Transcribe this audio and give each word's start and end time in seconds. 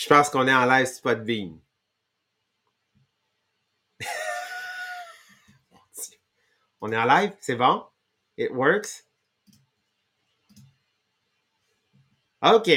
Je 0.00 0.08
pense 0.08 0.30
qu'on 0.30 0.48
est 0.48 0.54
en 0.54 0.64
live 0.64 0.86
Spotbeam. 0.86 1.60
On 6.80 6.90
est 6.90 6.96
en 6.96 7.04
live, 7.04 7.36
c'est 7.38 7.56
bon? 7.56 7.84
It 8.38 8.50
works? 8.50 9.04
OK. 12.40 12.70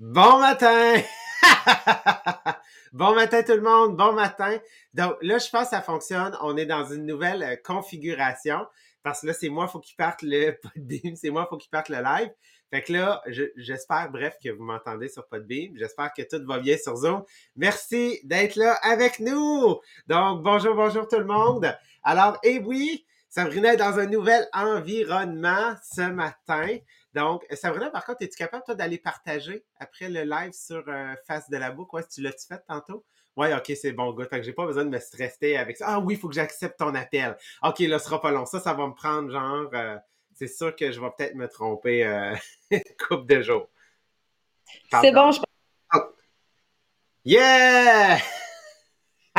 Bon 0.00 0.40
matin! 0.40 1.00
bon 2.92 3.14
matin 3.14 3.44
tout 3.44 3.52
le 3.52 3.60
monde, 3.60 3.96
bon 3.96 4.12
matin. 4.12 4.58
Donc 4.94 5.18
là, 5.22 5.38
je 5.38 5.48
pense 5.48 5.66
que 5.66 5.76
ça 5.76 5.80
fonctionne. 5.80 6.36
On 6.40 6.56
est 6.56 6.66
dans 6.66 6.86
une 6.86 7.06
nouvelle 7.06 7.44
euh, 7.44 7.54
configuration 7.54 8.66
parce 9.04 9.20
que 9.20 9.28
là, 9.28 9.32
c'est 9.32 9.48
moi, 9.48 9.68
faut 9.68 9.78
qu'il 9.78 9.94
parte 9.94 10.22
le 10.22 10.58
c'est 11.14 11.30
moi, 11.30 11.46
il 11.46 11.50
faut 11.50 11.58
qu'il 11.58 11.70
parte 11.70 11.88
le 11.88 12.02
live. 12.02 12.32
Fait 12.72 12.80
que 12.80 12.94
là, 12.94 13.22
j'espère, 13.56 14.10
bref, 14.10 14.38
que 14.42 14.48
vous 14.48 14.64
m'entendez 14.64 15.10
sur 15.10 15.26
Podbeam. 15.26 15.76
J'espère 15.76 16.10
que 16.14 16.22
tout 16.22 16.42
va 16.46 16.58
bien 16.58 16.78
sur 16.78 16.96
Zoom. 16.96 17.22
Merci 17.54 18.18
d'être 18.24 18.56
là 18.56 18.72
avec 18.82 19.20
nous. 19.20 19.78
Donc, 20.06 20.42
bonjour, 20.42 20.74
bonjour 20.74 21.06
tout 21.06 21.18
le 21.18 21.26
monde. 21.26 21.70
Alors, 22.02 22.38
eh 22.42 22.60
oui, 22.60 23.04
Sabrina 23.28 23.74
est 23.74 23.76
dans 23.76 23.98
un 23.98 24.06
nouvel 24.06 24.48
environnement 24.54 25.74
ce 25.82 26.00
matin. 26.00 26.78
Donc, 27.12 27.44
Sabrina, 27.50 27.90
par 27.90 28.06
contre, 28.06 28.22
es-tu 28.22 28.38
capable, 28.38 28.64
toi, 28.64 28.74
d'aller 28.74 28.96
partager 28.96 29.66
après 29.78 30.08
le 30.08 30.22
live 30.22 30.52
sur 30.54 30.82
euh, 30.88 31.14
Face 31.26 31.50
de 31.50 31.58
la 31.58 31.72
boucle? 31.72 31.94
Ouais, 31.96 32.04
tu 32.10 32.22
l'as-tu 32.22 32.46
fait 32.46 32.62
tantôt? 32.66 33.04
Ouais, 33.36 33.52
ok, 33.54 33.70
c'est 33.78 33.92
bon, 33.92 34.14
gars. 34.14 34.24
Fait 34.24 34.38
que 34.38 34.46
j'ai 34.46 34.54
pas 34.54 34.64
besoin 34.64 34.86
de 34.86 34.90
me 34.90 34.98
stresser 34.98 35.56
avec 35.56 35.76
ça. 35.76 35.88
Ah 35.88 36.00
oui, 36.00 36.14
il 36.14 36.18
faut 36.18 36.28
que 36.30 36.34
j'accepte 36.34 36.78
ton 36.78 36.94
appel. 36.94 37.36
Ok, 37.62 37.80
là, 37.80 37.98
ce 37.98 38.06
sera 38.06 38.18
pas 38.18 38.30
long. 38.30 38.46
Ça, 38.46 38.60
ça 38.60 38.72
va 38.72 38.86
me 38.86 38.94
prendre 38.94 39.30
genre. 39.30 39.68
Euh, 39.74 39.98
c'est 40.42 40.56
sûr 40.56 40.74
que 40.74 40.90
je 40.90 41.00
vais 41.00 41.06
peut-être 41.16 41.36
me 41.36 41.46
tromper 41.46 42.04
euh, 42.04 42.34
une 42.70 42.82
couple 42.98 43.26
de 43.26 43.42
jours. 43.42 43.68
C'est 44.90 45.12
bon, 45.12 45.30
je 45.30 45.40
oh. 45.94 45.98
Yeah! 47.24 48.18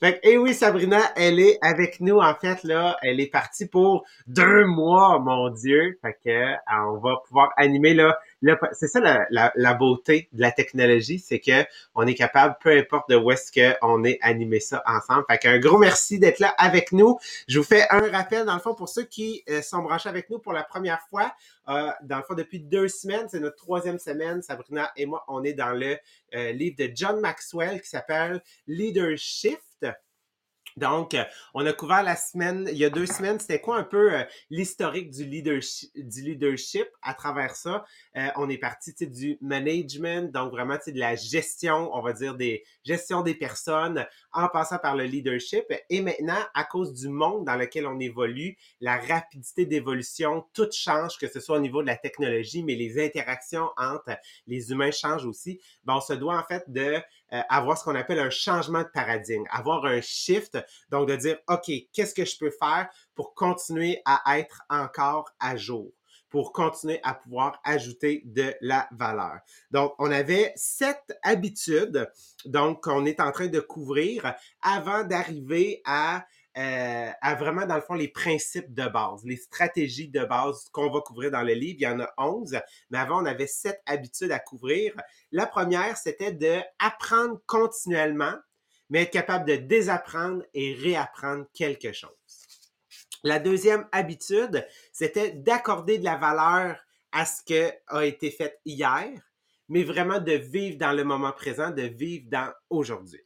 Fait 0.00 0.14
que, 0.14 0.20
eh 0.22 0.38
oui, 0.38 0.54
Sabrina, 0.54 1.00
elle 1.16 1.40
est 1.40 1.58
avec 1.62 2.00
nous, 2.00 2.18
en 2.18 2.34
fait, 2.34 2.62
là. 2.62 2.96
Elle 3.02 3.20
est 3.20 3.30
partie 3.30 3.66
pour 3.66 4.04
deux 4.26 4.64
mois, 4.64 5.18
mon 5.18 5.50
Dieu. 5.50 5.98
Fait 6.02 6.16
que, 6.22 6.30
euh, 6.30 6.56
on 6.68 6.98
va 6.98 7.16
pouvoir 7.26 7.52
animer, 7.56 7.94
là, 7.94 8.18
c'est 8.72 8.88
ça 8.88 9.00
la, 9.30 9.74
beauté 9.74 10.28
de 10.32 10.40
la 10.40 10.50
technologie, 10.50 11.18
c'est 11.18 11.40
que 11.40 11.64
on 11.94 12.06
est 12.06 12.14
capable, 12.14 12.56
peu 12.60 12.70
importe 12.76 13.10
de 13.10 13.16
où 13.16 13.30
est-ce 13.30 13.52
qu'on 13.52 14.04
est 14.04 14.18
animé 14.22 14.60
ça 14.60 14.82
ensemble. 14.86 15.24
Fait 15.28 15.38
qu'un 15.38 15.58
gros 15.58 15.78
merci 15.78 16.18
d'être 16.18 16.38
là 16.38 16.54
avec 16.58 16.92
nous. 16.92 17.18
Je 17.48 17.58
vous 17.58 17.64
fais 17.64 17.86
un 17.90 18.10
rappel, 18.10 18.44
dans 18.46 18.54
le 18.54 18.60
fond, 18.60 18.74
pour 18.74 18.88
ceux 18.88 19.04
qui 19.04 19.42
euh, 19.48 19.62
sont 19.62 19.82
branchés 19.82 20.08
avec 20.08 20.30
nous 20.30 20.38
pour 20.38 20.52
la 20.52 20.62
première 20.62 21.00
fois. 21.08 21.32
Euh, 21.68 21.90
dans 22.02 22.18
le 22.18 22.22
fond, 22.22 22.34
depuis 22.34 22.60
deux 22.60 22.88
semaines, 22.88 23.26
c'est 23.30 23.40
notre 23.40 23.56
troisième 23.56 23.98
semaine, 23.98 24.42
Sabrina 24.42 24.90
et 24.96 25.06
moi, 25.06 25.24
on 25.28 25.42
est 25.44 25.54
dans 25.54 25.72
le 25.72 25.96
euh, 26.34 26.52
livre 26.52 26.76
de 26.78 26.90
John 26.94 27.20
Maxwell 27.20 27.80
qui 27.80 27.88
s'appelle 27.88 28.42
Leadership. 28.66 29.58
Donc, 30.76 31.14
euh, 31.14 31.24
on 31.54 31.64
a 31.66 31.72
couvert 31.72 32.02
la 32.02 32.16
semaine, 32.16 32.68
il 32.70 32.76
y 32.78 32.84
a 32.84 32.90
deux 32.90 33.06
semaines, 33.06 33.38
c'était 33.38 33.60
quoi 33.60 33.76
un 33.76 33.84
peu 33.84 34.12
euh, 34.12 34.24
l'historique 34.50 35.10
du 35.10 35.24
leadership, 35.24 35.90
du 35.94 36.84
à 37.02 37.14
travers 37.14 37.54
ça? 37.54 37.84
Euh, 38.16 38.28
on 38.36 38.48
est 38.48 38.58
parti 38.58 38.92
du 39.06 39.38
management, 39.40 40.32
donc 40.32 40.50
vraiment 40.50 40.74
de 40.74 40.98
la 40.98 41.14
gestion, 41.14 41.90
on 41.94 42.02
va 42.02 42.12
dire 42.12 42.34
des 42.34 42.64
gestion 42.84 43.22
des 43.22 43.34
personnes, 43.34 44.04
en 44.32 44.48
passant 44.48 44.78
par 44.78 44.96
le 44.96 45.04
leadership. 45.04 45.64
Et 45.90 46.00
maintenant, 46.00 46.42
à 46.54 46.64
cause 46.64 46.92
du 46.92 47.08
monde 47.08 47.44
dans 47.44 47.56
lequel 47.56 47.86
on 47.86 48.00
évolue, 48.00 48.56
la 48.80 48.98
rapidité 48.98 49.66
d'évolution, 49.66 50.44
tout 50.52 50.68
change, 50.72 51.18
que 51.18 51.28
ce 51.28 51.40
soit 51.40 51.56
au 51.56 51.60
niveau 51.60 51.82
de 51.82 51.86
la 51.86 51.96
technologie, 51.96 52.64
mais 52.64 52.74
les 52.74 53.02
interactions 53.04 53.70
entre 53.76 54.16
les 54.46 54.70
humains 54.70 54.90
changent 54.90 55.26
aussi. 55.26 55.60
Ben, 55.84 55.94
on 55.94 56.00
se 56.00 56.14
doit 56.14 56.36
en 56.36 56.42
fait 56.42 56.64
de 56.68 57.00
euh, 57.34 57.40
avoir 57.48 57.76
ce 57.76 57.84
qu'on 57.84 57.94
appelle 57.94 58.20
un 58.20 58.30
changement 58.30 58.82
de 58.82 58.88
paradigme, 58.88 59.44
avoir 59.50 59.84
un 59.84 60.00
shift, 60.00 60.56
donc 60.90 61.08
de 61.08 61.16
dire, 61.16 61.38
OK, 61.48 61.70
qu'est-ce 61.92 62.14
que 62.14 62.24
je 62.24 62.38
peux 62.38 62.50
faire 62.50 62.88
pour 63.14 63.34
continuer 63.34 64.00
à 64.04 64.38
être 64.38 64.62
encore 64.70 65.30
à 65.40 65.56
jour? 65.56 65.92
pour 66.30 66.52
continuer 66.52 66.98
à 67.04 67.14
pouvoir 67.14 67.60
ajouter 67.62 68.22
de 68.24 68.56
la 68.60 68.88
valeur? 68.90 69.38
Donc, 69.70 69.94
on 70.00 70.10
avait 70.10 70.52
sept 70.56 71.16
habitudes, 71.22 72.10
donc, 72.44 72.82
qu'on 72.82 73.04
est 73.04 73.20
en 73.20 73.30
train 73.30 73.46
de 73.46 73.60
couvrir 73.60 74.34
avant 74.60 75.04
d'arriver 75.04 75.80
à 75.84 76.26
euh, 76.56 77.10
à 77.20 77.34
vraiment, 77.34 77.66
dans 77.66 77.74
le 77.74 77.80
fond, 77.80 77.94
les 77.94 78.08
principes 78.08 78.72
de 78.72 78.86
base, 78.86 79.24
les 79.24 79.36
stratégies 79.36 80.08
de 80.08 80.24
base 80.24 80.68
qu'on 80.72 80.90
va 80.90 81.00
couvrir 81.00 81.32
dans 81.32 81.42
le 81.42 81.52
livre. 81.52 81.78
Il 81.80 81.82
y 81.82 81.86
en 81.86 82.00
a 82.00 82.12
11, 82.16 82.58
mais 82.90 82.98
avant, 82.98 83.22
on 83.22 83.26
avait 83.26 83.48
sept 83.48 83.82
habitudes 83.86 84.30
à 84.30 84.38
couvrir. 84.38 84.94
La 85.32 85.46
première, 85.46 85.96
c'était 85.96 86.32
de 86.32 86.60
apprendre 86.78 87.40
continuellement, 87.46 88.34
mais 88.88 89.02
être 89.02 89.12
capable 89.12 89.48
de 89.48 89.56
désapprendre 89.56 90.44
et 90.54 90.74
réapprendre 90.74 91.46
quelque 91.54 91.92
chose. 91.92 92.10
La 93.24 93.40
deuxième 93.40 93.88
habitude, 93.90 94.66
c'était 94.92 95.32
d'accorder 95.32 95.98
de 95.98 96.04
la 96.04 96.16
valeur 96.16 96.78
à 97.10 97.24
ce 97.24 97.42
qui 97.42 97.58
a 97.88 98.04
été 98.04 98.30
fait 98.30 98.60
hier, 98.64 99.10
mais 99.68 99.82
vraiment 99.82 100.20
de 100.20 100.32
vivre 100.32 100.78
dans 100.78 100.92
le 100.92 101.04
moment 101.04 101.32
présent, 101.32 101.70
de 101.70 101.82
vivre 101.82 102.26
dans 102.28 102.52
aujourd'hui. 102.70 103.22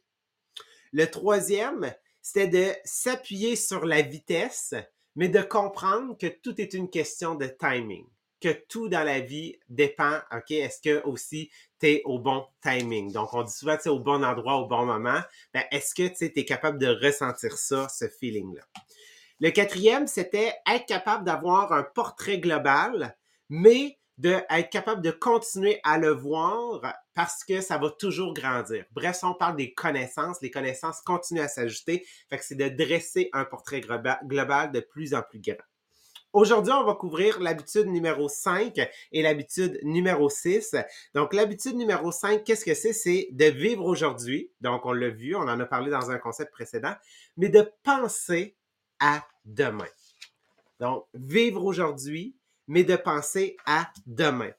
Le 0.93 1.05
troisième, 1.05 1.93
c'était 2.21 2.47
de 2.47 2.73
s'appuyer 2.83 3.55
sur 3.55 3.85
la 3.85 4.01
vitesse, 4.01 4.73
mais 5.15 5.29
de 5.29 5.41
comprendre 5.41 6.17
que 6.17 6.27
tout 6.27 6.59
est 6.61 6.73
une 6.73 6.89
question 6.89 7.35
de 7.35 7.47
timing, 7.47 8.05
que 8.39 8.49
tout 8.69 8.89
dans 8.89 9.03
la 9.03 9.19
vie 9.19 9.57
dépend, 9.67 10.19
OK, 10.31 10.51
est-ce 10.51 10.81
que 10.81 11.03
aussi 11.05 11.51
tu 11.79 11.87
es 11.87 12.01
au 12.05 12.19
bon 12.19 12.45
timing? 12.61 13.11
Donc, 13.11 13.33
on 13.33 13.43
dit 13.43 13.51
souvent, 13.51 13.77
tu 13.77 13.89
es 13.89 13.91
au 13.91 13.99
bon 13.99 14.23
endroit, 14.23 14.57
au 14.57 14.67
bon 14.67 14.85
moment. 14.85 15.19
Ben, 15.53 15.63
est-ce 15.71 15.93
que 15.93 16.07
tu 16.07 16.25
es 16.25 16.45
capable 16.45 16.77
de 16.77 16.87
ressentir 16.87 17.57
ça, 17.57 17.89
ce 17.89 18.07
feeling-là? 18.07 18.61
Le 19.41 19.51
quatrième, 19.51 20.07
c'était 20.07 20.53
être 20.69 20.85
capable 20.85 21.23
d'avoir 21.23 21.71
un 21.71 21.83
portrait 21.83 22.39
global, 22.39 23.15
mais 23.49 23.98
d'être 24.19 24.69
capable 24.69 25.01
de 25.01 25.11
continuer 25.11 25.79
à 25.83 25.97
le 25.97 26.11
voir 26.11 26.81
parce 27.15 27.43
que 27.43 27.61
ça 27.61 27.77
va 27.77 27.89
toujours 27.89 28.33
grandir. 28.33 28.85
Bref, 28.91 29.19
on 29.23 29.33
parle 29.33 29.55
des 29.55 29.73
connaissances, 29.73 30.41
les 30.41 30.51
connaissances 30.51 31.01
continuent 31.01 31.41
à 31.41 31.47
s'ajouter. 31.47 32.05
Fait 32.29 32.37
que 32.37 32.45
c'est 32.45 32.55
de 32.55 32.69
dresser 32.69 33.29
un 33.33 33.45
portrait 33.45 33.81
global 33.81 34.71
de 34.71 34.79
plus 34.81 35.15
en 35.15 35.21
plus 35.21 35.39
grand. 35.39 35.55
Aujourd'hui, 36.31 36.71
on 36.73 36.83
va 36.83 36.93
couvrir 36.93 37.39
l'habitude 37.39 37.87
numéro 37.87 38.29
5 38.29 38.77
et 39.11 39.21
l'habitude 39.23 39.79
numéro 39.81 40.29
6. 40.29 40.75
Donc, 41.15 41.33
l'habitude 41.33 41.75
numéro 41.75 42.11
5, 42.11 42.43
qu'est-ce 42.43 42.65
que 42.65 42.75
c'est? 42.75 42.93
C'est 42.93 43.29
de 43.31 43.45
vivre 43.45 43.83
aujourd'hui. 43.83 44.51
Donc, 44.61 44.85
on 44.85 44.93
l'a 44.93 45.09
vu, 45.09 45.35
on 45.35 45.41
en 45.41 45.59
a 45.59 45.65
parlé 45.65 45.89
dans 45.89 46.11
un 46.11 46.19
concept 46.19 46.51
précédent, 46.51 46.93
mais 47.35 47.49
de 47.49 47.71
penser 47.81 48.55
à 48.99 49.25
demain. 49.43 49.87
Donc, 50.79 51.05
vivre 51.15 51.65
aujourd'hui, 51.65 52.35
mais 52.69 52.85
de 52.85 52.95
penser 52.95 53.57
à 53.65 53.91
demain. 54.05 54.51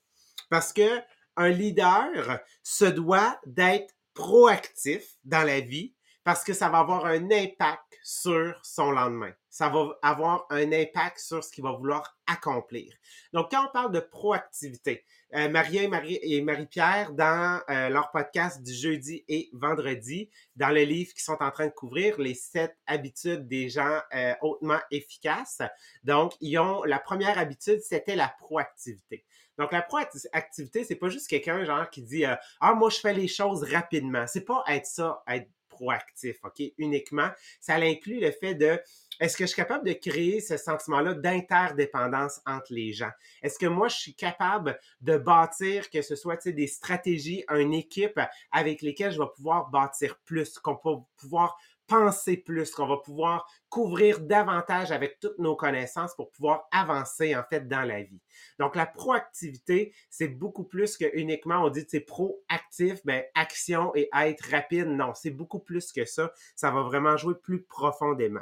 Parce 0.50 0.75
que 0.75 1.00
un 1.37 1.48
leader 1.48 2.41
se 2.62 2.84
doit 2.84 3.41
d'être 3.47 3.94
proactif 4.12 5.16
dans 5.25 5.47
la 5.47 5.60
vie 5.60 5.94
parce 6.25 6.44
que 6.44 6.53
ça 6.53 6.69
va 6.69 6.81
avoir 6.81 7.06
un 7.06 7.31
impact 7.31 7.99
sur 8.03 8.59
son 8.62 8.91
lendemain. 8.91 9.32
Ça 9.49 9.69
va 9.69 9.99
avoir 10.03 10.44
un 10.50 10.72
impact 10.72 11.19
sur 11.20 11.43
ce 11.43 11.50
qu'il 11.50 11.65
va 11.65 11.72
vouloir 11.72 12.19
accomplir. 12.26 12.93
Donc, 13.32 13.50
quand 13.50 13.66
on 13.66 13.72
parle 13.72 13.93
de 13.93 14.00
proactivité, 14.00 15.06
euh, 15.34 15.48
Maria 15.48 15.82
et, 15.82 15.88
Marie, 15.88 16.18
et 16.22 16.42
Marie-Pierre, 16.42 17.12
dans 17.12 17.60
euh, 17.70 17.88
leur 17.88 18.10
podcast 18.10 18.62
du 18.62 18.72
jeudi 18.72 19.24
et 19.28 19.48
vendredi, 19.52 20.28
dans 20.56 20.70
le 20.70 20.82
livre 20.82 21.12
qu'ils 21.12 21.22
sont 21.22 21.41
en 21.41 21.50
train 21.50 21.66
de 21.66 21.72
couvrir, 21.72 22.20
les 22.20 22.34
sept 22.34 22.76
habitudes 22.86 23.46
des 23.46 23.69
gens 23.69 24.00
euh, 24.14 24.34
hautement 24.40 24.80
efficaces. 24.90 25.62
Donc, 26.02 26.32
ils 26.40 26.58
ont 26.58 26.82
la 26.84 26.98
première 26.98 27.38
habitude, 27.38 27.80
c'était 27.80 28.16
la 28.16 28.34
proactivité. 28.38 29.25
Donc, 29.58 29.72
la 29.72 29.82
proactivité, 29.82 30.84
c'est 30.84 30.96
pas 30.96 31.10
juste 31.10 31.28
quelqu'un 31.28 31.64
genre 31.64 31.88
qui 31.90 32.02
dit 32.02 32.25
Ah, 32.60 32.75
moi, 32.75 32.88
je 32.90 32.99
fais 32.99 33.12
les 33.12 33.28
choses 33.28 33.62
rapidement. 33.62 34.26
C'est 34.26 34.44
pas 34.44 34.64
être 34.69 34.87
ça, 34.87 35.22
être 35.28 35.49
proactif, 35.69 36.37
OK? 36.44 36.62
Uniquement. 36.78 37.31
Ça 37.60 37.75
inclut 37.76 38.20
le 38.20 38.31
fait 38.31 38.55
de 38.55 38.81
est-ce 39.20 39.37
que 39.37 39.44
je 39.44 39.49
suis 39.49 39.56
capable 39.56 39.87
de 39.87 39.93
créer 39.93 40.40
ce 40.40 40.56
sentiment-là 40.56 41.14
d'interdépendance 41.14 42.40
entre 42.46 42.72
les 42.72 42.93
gens? 42.93 43.11
Est-ce 43.43 43.58
que 43.58 43.67
moi, 43.67 43.88
je 43.88 43.96
suis 43.96 44.14
capable 44.14 44.78
de 45.02 45.19
bâtir, 45.19 45.90
que 45.90 46.02
ce 46.02 46.17
soit 46.17 46.49
des 46.49 46.67
stratégies, 46.67 47.44
une 47.50 47.75
équipe 47.75 48.19
avec 48.50 48.82
lesquelles 48.82 49.12
je 49.12 49.20
vais 49.20 49.28
pouvoir 49.37 49.69
bâtir 49.69 50.19
plus, 50.25 50.58
qu'on 50.58 50.78
va 50.82 51.05
pouvoir 51.17 51.58
penser 51.87 52.37
plus, 52.37 52.70
qu'on 52.70 52.87
va 52.87 52.99
pouvoir 52.99 53.50
couvrir 53.69 54.20
davantage 54.20 54.93
avec 54.93 55.19
toutes 55.19 55.38
nos 55.38 55.56
connaissances 55.56 56.14
pour 56.14 56.31
pouvoir 56.31 56.69
avancer 56.70 57.34
en 57.34 57.43
fait 57.43 57.67
dans 57.67 57.82
la 57.82 58.02
vie? 58.02 58.22
Donc 58.61 58.76
la 58.76 58.87
proactivité, 58.87 59.93
c'est 60.08 60.28
beaucoup 60.28 60.64
plus 60.64 60.96
que 60.96 61.05
uniquement 61.14 61.64
on 61.64 61.69
dit 61.69 61.84
c'est 61.88 62.00
proactif, 62.00 63.05
ben 63.05 63.25
action 63.34 63.93
et 63.96 64.08
être 64.14 64.50
rapide. 64.52 64.87
Non, 64.87 65.14
c'est 65.14 65.31
beaucoup 65.31 65.58
plus 65.58 65.90
que 65.93 66.05
ça. 66.05 66.32
Ça 66.55 66.70
va 66.70 66.82
vraiment 66.82 67.17
jouer 67.17 67.34
plus 67.34 67.64
profondément. 67.64 68.40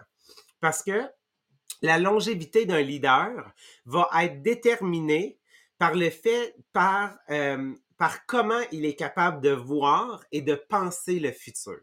Parce 0.61 0.83
que 0.83 1.09
la 1.83 1.99
longévité 1.99 2.67
d'un 2.67 2.83
leader 2.83 3.53
va 3.85 4.09
être 4.23 4.43
déterminée 4.43 5.39
par 5.79 5.95
le 5.95 6.11
fait, 6.11 6.57
par, 6.73 7.17
euh, 7.31 7.73
par 7.97 8.27
comment 8.27 8.61
il 8.73 8.85
est 8.85 8.97
capable 8.97 9.41
de 9.41 9.51
voir 9.51 10.25
et 10.33 10.43
de 10.43 10.55
penser 10.55 11.21
le 11.21 11.31
futur. 11.31 11.79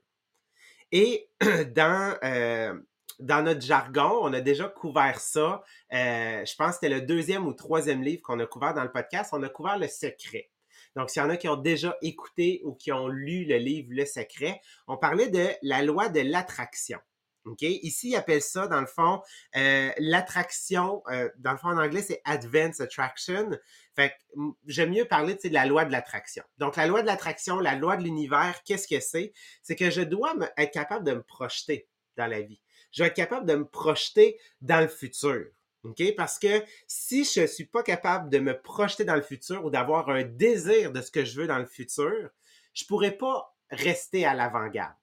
Et 0.91 1.29
dans, 1.75 2.17
euh, 2.23 2.77
dans 3.19 3.43
notre 3.43 3.61
jargon, 3.61 4.19
on 4.21 4.33
a 4.33 4.41
déjà 4.41 4.67
couvert 4.67 5.19
ça. 5.19 5.63
Euh, 5.93 6.45
je 6.45 6.55
pense 6.55 6.71
que 6.71 6.73
c'était 6.73 6.89
le 6.89 7.01
deuxième 7.01 7.47
ou 7.47 7.53
troisième 7.53 8.03
livre 8.03 8.21
qu'on 8.21 8.39
a 8.39 8.45
couvert 8.45 8.73
dans 8.73 8.83
le 8.83 8.91
podcast. 8.91 9.31
On 9.33 9.43
a 9.43 9.49
couvert 9.49 9.77
le 9.77 9.87
secret. 9.87 10.51
Donc, 10.95 11.09
s'il 11.09 11.21
y 11.21 11.25
en 11.25 11.29
a 11.29 11.37
qui 11.37 11.49
ont 11.49 11.57
déjà 11.57 11.97
écouté 12.01 12.61
ou 12.63 12.73
qui 12.73 12.91
ont 12.91 13.07
lu 13.07 13.43
le 13.45 13.57
livre 13.57 13.89
Le 13.91 14.05
Secret, 14.05 14.61
on 14.87 14.97
parlait 14.97 15.29
de 15.29 15.47
la 15.61 15.81
loi 15.81 16.07
de 16.07 16.21
l'attraction. 16.21 16.99
OK? 17.45 17.61
Ici, 17.61 18.09
ils 18.09 18.15
appellent 18.15 18.41
ça, 18.41 18.67
dans 18.67 18.81
le 18.81 18.87
fond, 18.87 19.21
euh, 19.55 19.91
l'attraction, 19.97 21.03
euh, 21.09 21.29
dans 21.37 21.51
le 21.51 21.57
fond, 21.57 21.69
en 21.69 21.77
anglais, 21.77 22.01
c'est 22.01 22.21
Advanced 22.25 22.81
Attraction. 22.81 23.51
Fait 23.95 24.09
que 24.09 24.41
j'aime 24.67 24.91
mieux 24.91 25.05
parler 25.05 25.35
de 25.35 25.49
la 25.49 25.65
loi 25.65 25.85
de 25.85 25.91
l'attraction. 25.91 26.43
Donc, 26.57 26.75
la 26.75 26.87
loi 26.87 27.01
de 27.01 27.07
l'attraction, 27.07 27.59
la 27.59 27.75
loi 27.75 27.97
de 27.97 28.03
l'univers, 28.03 28.61
qu'est-ce 28.63 28.87
que 28.87 28.99
c'est? 28.99 29.31
C'est 29.61 29.75
que 29.75 29.89
je 29.89 30.01
dois 30.01 30.33
être 30.57 30.73
capable 30.73 31.05
de 31.05 31.13
me 31.13 31.23
projeter 31.23 31.87
dans 32.17 32.27
la 32.27 32.41
vie. 32.41 32.61
Je 32.91 33.01
dois 33.01 33.07
être 33.07 33.15
capable 33.15 33.45
de 33.45 33.55
me 33.55 33.67
projeter 33.67 34.39
dans 34.61 34.81
le 34.81 34.87
futur. 34.87 35.45
OK? 35.83 36.01
Parce 36.15 36.39
que 36.39 36.63
si 36.87 37.23
je 37.23 37.41
ne 37.41 37.47
suis 37.47 37.65
pas 37.65 37.83
capable 37.83 38.29
de 38.29 38.39
me 38.39 38.59
projeter 38.59 39.05
dans 39.05 39.15
le 39.15 39.21
futur 39.21 39.63
ou 39.65 39.69
d'avoir 39.69 40.09
un 40.09 40.23
désir 40.23 40.91
de 40.91 41.01
ce 41.01 41.11
que 41.11 41.23
je 41.23 41.39
veux 41.39 41.47
dans 41.47 41.59
le 41.59 41.65
futur, 41.65 42.29
je 42.73 42.83
ne 42.83 42.87
pourrais 42.87 43.11
pas 43.11 43.55
rester 43.69 44.25
à 44.25 44.33
l'avant-garde. 44.33 44.95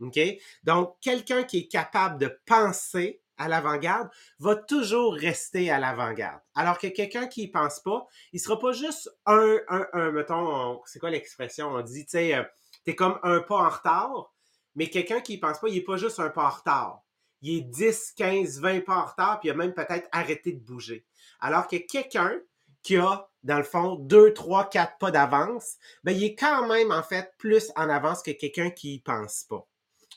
Donc, 0.00 0.96
quelqu'un 1.00 1.44
qui 1.44 1.58
est 1.58 1.68
capable 1.68 2.18
de 2.18 2.40
penser 2.46 3.22
à 3.40 3.48
l'avant-garde 3.48 4.10
va 4.38 4.54
toujours 4.54 5.14
rester 5.14 5.70
à 5.70 5.78
l'avant-garde. 5.78 6.40
Alors 6.54 6.78
que 6.78 6.88
quelqu'un 6.88 7.26
qui 7.26 7.46
ne 7.46 7.52
pense 7.52 7.80
pas, 7.80 8.06
il 8.32 8.40
sera 8.40 8.58
pas 8.58 8.72
juste 8.72 9.10
un, 9.24 9.58
un, 9.68 9.86
un 9.94 10.10
mettons, 10.12 10.80
c'est 10.84 10.98
quoi 10.98 11.10
l'expression? 11.10 11.68
On 11.68 11.80
dit, 11.80 12.04
tu 12.04 12.10
sais, 12.10 12.34
euh, 12.34 12.44
t'es 12.84 12.94
comme 12.94 13.18
un 13.22 13.40
pas 13.40 13.56
en 13.56 13.68
retard, 13.70 14.34
mais 14.74 14.88
quelqu'un 14.88 15.20
qui 15.20 15.36
ne 15.36 15.40
pense 15.40 15.58
pas, 15.58 15.68
il 15.68 15.74
n'est 15.74 15.80
pas 15.80 15.96
juste 15.96 16.20
un 16.20 16.28
pas 16.28 16.46
en 16.46 16.50
retard. 16.50 17.02
Il 17.42 17.56
est 17.56 17.60
10, 17.62 18.12
15, 18.16 18.60
20 18.60 18.84
pas 18.84 18.96
en 18.96 19.06
retard, 19.06 19.40
puis 19.40 19.48
il 19.48 19.52
a 19.52 19.54
même 19.54 19.72
peut-être 19.72 20.08
arrêté 20.12 20.52
de 20.52 20.60
bouger. 20.60 21.06
Alors 21.40 21.66
que 21.66 21.76
quelqu'un 21.76 22.38
qui 22.82 22.98
a, 22.98 23.30
dans 23.42 23.58
le 23.58 23.64
fond, 23.64 23.94
2, 23.94 24.34
3, 24.34 24.68
4 24.68 24.98
pas 24.98 25.10
d'avance, 25.10 25.76
ben, 26.04 26.12
il 26.12 26.24
est 26.24 26.34
quand 26.34 26.66
même, 26.66 26.92
en 26.92 27.02
fait, 27.02 27.32
plus 27.38 27.72
en 27.76 27.88
avance 27.88 28.22
que 28.22 28.30
quelqu'un 28.30 28.70
qui 28.70 28.96
ne 28.96 29.02
pense 29.14 29.44
pas. 29.44 29.66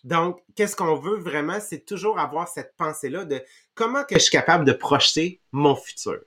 Donc, 0.03 0.39
qu'est-ce 0.55 0.75
qu'on 0.75 0.95
veut 0.95 1.17
vraiment, 1.17 1.59
c'est 1.59 1.85
toujours 1.85 2.19
avoir 2.19 2.47
cette 2.47 2.75
pensée-là 2.77 3.25
de 3.25 3.41
comment 3.73 4.03
que 4.03 4.15
je 4.15 4.19
suis 4.19 4.31
capable 4.31 4.65
de 4.65 4.73
projeter 4.73 5.39
mon 5.51 5.75
futur. 5.75 6.19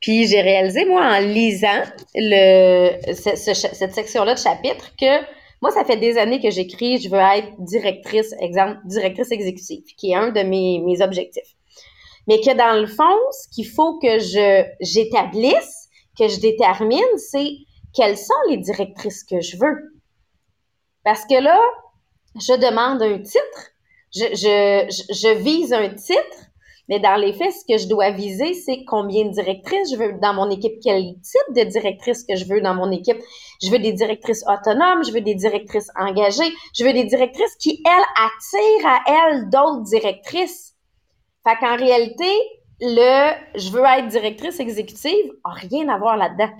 Puis 0.00 0.26
j'ai 0.26 0.40
réalisé, 0.40 0.84
moi, 0.84 1.02
en 1.02 1.20
lisant 1.20 1.82
le, 2.14 2.98
cette 3.14 3.94
section-là 3.94 4.34
de 4.34 4.40
chapitre, 4.40 4.94
que 5.00 5.22
moi, 5.62 5.70
ça 5.70 5.84
fait 5.84 5.96
des 5.96 6.18
années 6.18 6.40
que 6.40 6.50
j'écris, 6.50 7.00
je 7.00 7.08
veux 7.08 7.18
être 7.18 7.52
directrice, 7.60 8.34
exemple, 8.40 8.78
directrice 8.84 9.30
exécutive, 9.30 9.84
qui 9.96 10.10
est 10.10 10.16
un 10.16 10.30
de 10.30 10.42
mes, 10.42 10.80
mes 10.80 11.00
objectifs. 11.00 11.54
Mais 12.26 12.40
que 12.40 12.56
dans 12.56 12.80
le 12.80 12.88
fond, 12.88 13.16
ce 13.30 13.48
qu'il 13.54 13.66
faut 13.66 13.98
que 14.00 14.18
je 14.18 14.64
j'établisse, 14.80 15.88
que 16.18 16.26
je 16.26 16.40
détermine, 16.40 17.00
c'est 17.16 17.50
quelles 17.94 18.18
sont 18.18 18.34
les 18.48 18.56
directrices 18.56 19.22
que 19.22 19.40
je 19.40 19.56
veux. 19.56 19.92
Parce 21.04 21.24
que 21.26 21.40
là, 21.40 21.58
je 22.36 22.54
demande 22.54 23.02
un 23.02 23.18
titre, 23.18 23.72
je, 24.14 24.24
je, 24.34 25.04
je, 25.12 25.34
vise 25.38 25.72
un 25.72 25.88
titre, 25.88 26.36
mais 26.88 26.98
dans 26.98 27.16
les 27.16 27.32
faits, 27.32 27.52
ce 27.52 27.72
que 27.72 27.78
je 27.78 27.88
dois 27.88 28.10
viser, 28.10 28.54
c'est 28.54 28.84
combien 28.84 29.24
de 29.26 29.30
directrices 29.30 29.92
je 29.92 29.96
veux 29.96 30.12
dans 30.20 30.34
mon 30.34 30.50
équipe, 30.50 30.74
quel 30.82 31.14
type 31.20 31.54
de 31.56 31.64
directrice 31.64 32.24
que 32.24 32.36
je 32.36 32.44
veux 32.44 32.60
dans 32.60 32.74
mon 32.74 32.90
équipe. 32.90 33.18
Je 33.62 33.70
veux 33.70 33.78
des 33.78 33.92
directrices 33.92 34.44
autonomes, 34.46 35.04
je 35.04 35.12
veux 35.12 35.20
des 35.20 35.34
directrices 35.34 35.88
engagées, 35.98 36.52
je 36.74 36.84
veux 36.84 36.92
des 36.92 37.04
directrices 37.04 37.54
qui, 37.56 37.82
elles, 37.86 38.26
attirent 38.26 38.86
à 38.86 39.00
elles 39.06 39.48
d'autres 39.48 39.82
directrices. 39.82 40.74
Fait 41.46 41.56
qu'en 41.60 41.76
réalité, 41.76 42.30
le 42.80 43.32
je 43.54 43.70
veux 43.70 43.84
être 43.84 44.08
directrice 44.08 44.58
exécutive 44.58 45.32
a 45.44 45.52
rien 45.52 45.88
à 45.88 45.98
voir 45.98 46.16
là-dedans 46.16 46.50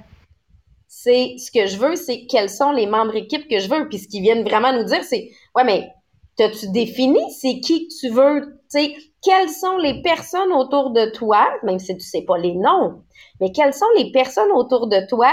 c'est 0.94 1.36
ce 1.38 1.50
que 1.50 1.66
je 1.66 1.78
veux, 1.78 1.96
c'est 1.96 2.26
quels 2.26 2.50
sont 2.50 2.70
les 2.70 2.86
membres 2.86 3.16
équipes 3.16 3.48
que 3.48 3.58
je 3.58 3.66
veux. 3.66 3.88
Puis 3.88 3.98
ce 3.98 4.08
qu'ils 4.08 4.20
viennent 4.20 4.44
vraiment 4.44 4.74
nous 4.74 4.84
dire, 4.84 5.02
c'est 5.02 5.30
Ouais, 5.54 5.64
mais 5.64 5.90
t'as-tu 6.36 6.70
défini 6.70 7.20
c'est 7.32 7.60
qui 7.60 7.88
que 7.88 7.94
tu 8.00 8.08
veux? 8.08 8.60
Sais, 8.68 8.94
quelles 9.22 9.50
sont 9.50 9.76
les 9.76 10.02
personnes 10.02 10.52
autour 10.52 10.90
de 10.90 11.06
toi, 11.10 11.48
même 11.62 11.78
si 11.78 11.94
tu 11.96 12.00
sais 12.00 12.22
pas 12.22 12.38
les 12.38 12.54
noms, 12.54 13.02
mais 13.40 13.52
quelles 13.52 13.74
sont 13.74 13.86
les 13.96 14.10
personnes 14.10 14.50
autour 14.52 14.88
de 14.88 15.06
toi 15.08 15.32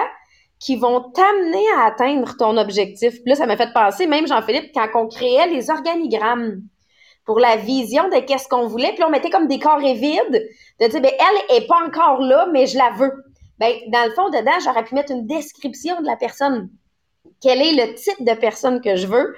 qui 0.59 0.75
vont 0.75 1.01
t'amener 1.11 1.63
à 1.77 1.85
atteindre 1.85 2.35
ton 2.37 2.57
objectif? 2.57 3.13
Puis 3.21 3.29
là, 3.29 3.35
ça 3.35 3.45
m'a 3.45 3.57
fait 3.57 3.73
penser, 3.73 4.07
même 4.07 4.27
Jean-Philippe, 4.27 4.71
quand 4.73 4.87
on 4.95 5.07
créait 5.07 5.47
les 5.47 5.69
organigrammes 5.69 6.61
pour 7.25 7.39
la 7.39 7.55
vision 7.55 8.09
de 8.09 8.19
qu'est-ce 8.19 8.47
qu'on 8.47 8.67
voulait, 8.67 8.93
puis 8.93 9.03
on 9.03 9.09
mettait 9.09 9.29
comme 9.29 9.47
des 9.47 9.59
corps 9.59 9.79
vides, 9.79 10.49
de 10.81 10.87
dire, 10.87 11.01
ben, 11.01 11.11
elle 11.19 11.57
est 11.57 11.67
pas 11.67 11.85
encore 11.85 12.19
là, 12.21 12.47
mais 12.51 12.65
je 12.65 12.77
la 12.77 12.91
veux 12.91 13.11
ben, 13.59 13.73
dans 13.91 14.05
le 14.05 14.13
fond, 14.13 14.29
dedans, 14.29 14.57
j'aurais 14.63 14.85
pu 14.85 14.95
mettre 14.95 15.11
une 15.11 15.27
description 15.27 15.99
de 16.01 16.05
la 16.05 16.15
personne. 16.15 16.69
Quel 17.41 17.61
est 17.61 17.73
le 17.73 17.93
type 17.95 18.25
de 18.25 18.33
personne 18.33 18.81
que 18.81 18.95
je 18.95 19.05
veux? 19.05 19.35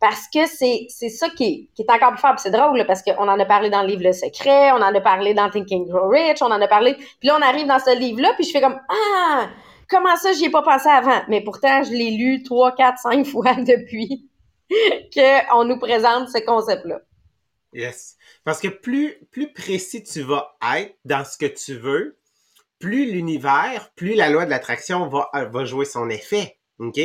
Parce 0.00 0.28
que 0.32 0.46
c'est, 0.46 0.86
c'est 0.88 1.10
ça 1.10 1.28
qui 1.28 1.68
est, 1.78 1.90
encore 1.90 2.12
plus 2.12 2.20
fort. 2.20 2.38
c'est 2.38 2.50
drôle, 2.50 2.84
parce 2.86 3.02
qu'on 3.02 3.28
en 3.28 3.38
a 3.38 3.44
parlé 3.44 3.68
dans 3.68 3.82
le 3.82 3.88
livre 3.88 4.02
Le 4.02 4.12
Secret, 4.12 4.72
on 4.72 4.76
en 4.76 4.94
a 4.94 5.00
parlé 5.00 5.34
dans 5.34 5.50
Thinking 5.50 5.86
Grow 5.86 6.08
Rich, 6.08 6.38
on 6.40 6.46
en 6.46 6.60
a 6.60 6.68
parlé. 6.68 6.94
Puis 6.94 7.28
là, 7.28 7.36
on 7.38 7.42
arrive 7.42 7.66
dans 7.66 7.78
ce 7.78 7.96
livre-là, 7.98 8.32
puis 8.34 8.44
je 8.44 8.50
fais 8.50 8.62
comme 8.62 8.80
Ah! 8.88 9.50
Comment 9.90 10.16
ça, 10.16 10.32
j'y 10.32 10.46
ai 10.46 10.50
pas 10.50 10.62
pensé 10.62 10.88
avant? 10.88 11.20
Mais 11.28 11.42
pourtant, 11.42 11.82
je 11.82 11.90
l'ai 11.90 12.12
lu 12.12 12.42
trois, 12.42 12.72
quatre, 12.72 12.98
cinq 12.98 13.26
fois 13.26 13.54
depuis 13.54 14.30
qu'on 15.14 15.64
nous 15.64 15.78
présente 15.78 16.30
ce 16.30 16.38
concept-là. 16.38 17.00
Yes. 17.74 18.16
Parce 18.44 18.60
que 18.60 18.68
plus, 18.68 19.16
plus 19.30 19.52
précis 19.52 20.02
tu 20.02 20.22
vas 20.22 20.56
être 20.76 20.96
dans 21.04 21.24
ce 21.24 21.36
que 21.36 21.46
tu 21.46 21.74
veux, 21.74 22.18
plus 22.78 23.12
l'univers, 23.12 23.90
plus 23.94 24.14
la 24.14 24.30
loi 24.30 24.46
de 24.46 24.50
l'attraction 24.50 25.08
va, 25.08 25.28
va 25.34 25.64
jouer 25.64 25.84
son 25.84 26.08
effet. 26.08 26.56
OK? 26.78 26.98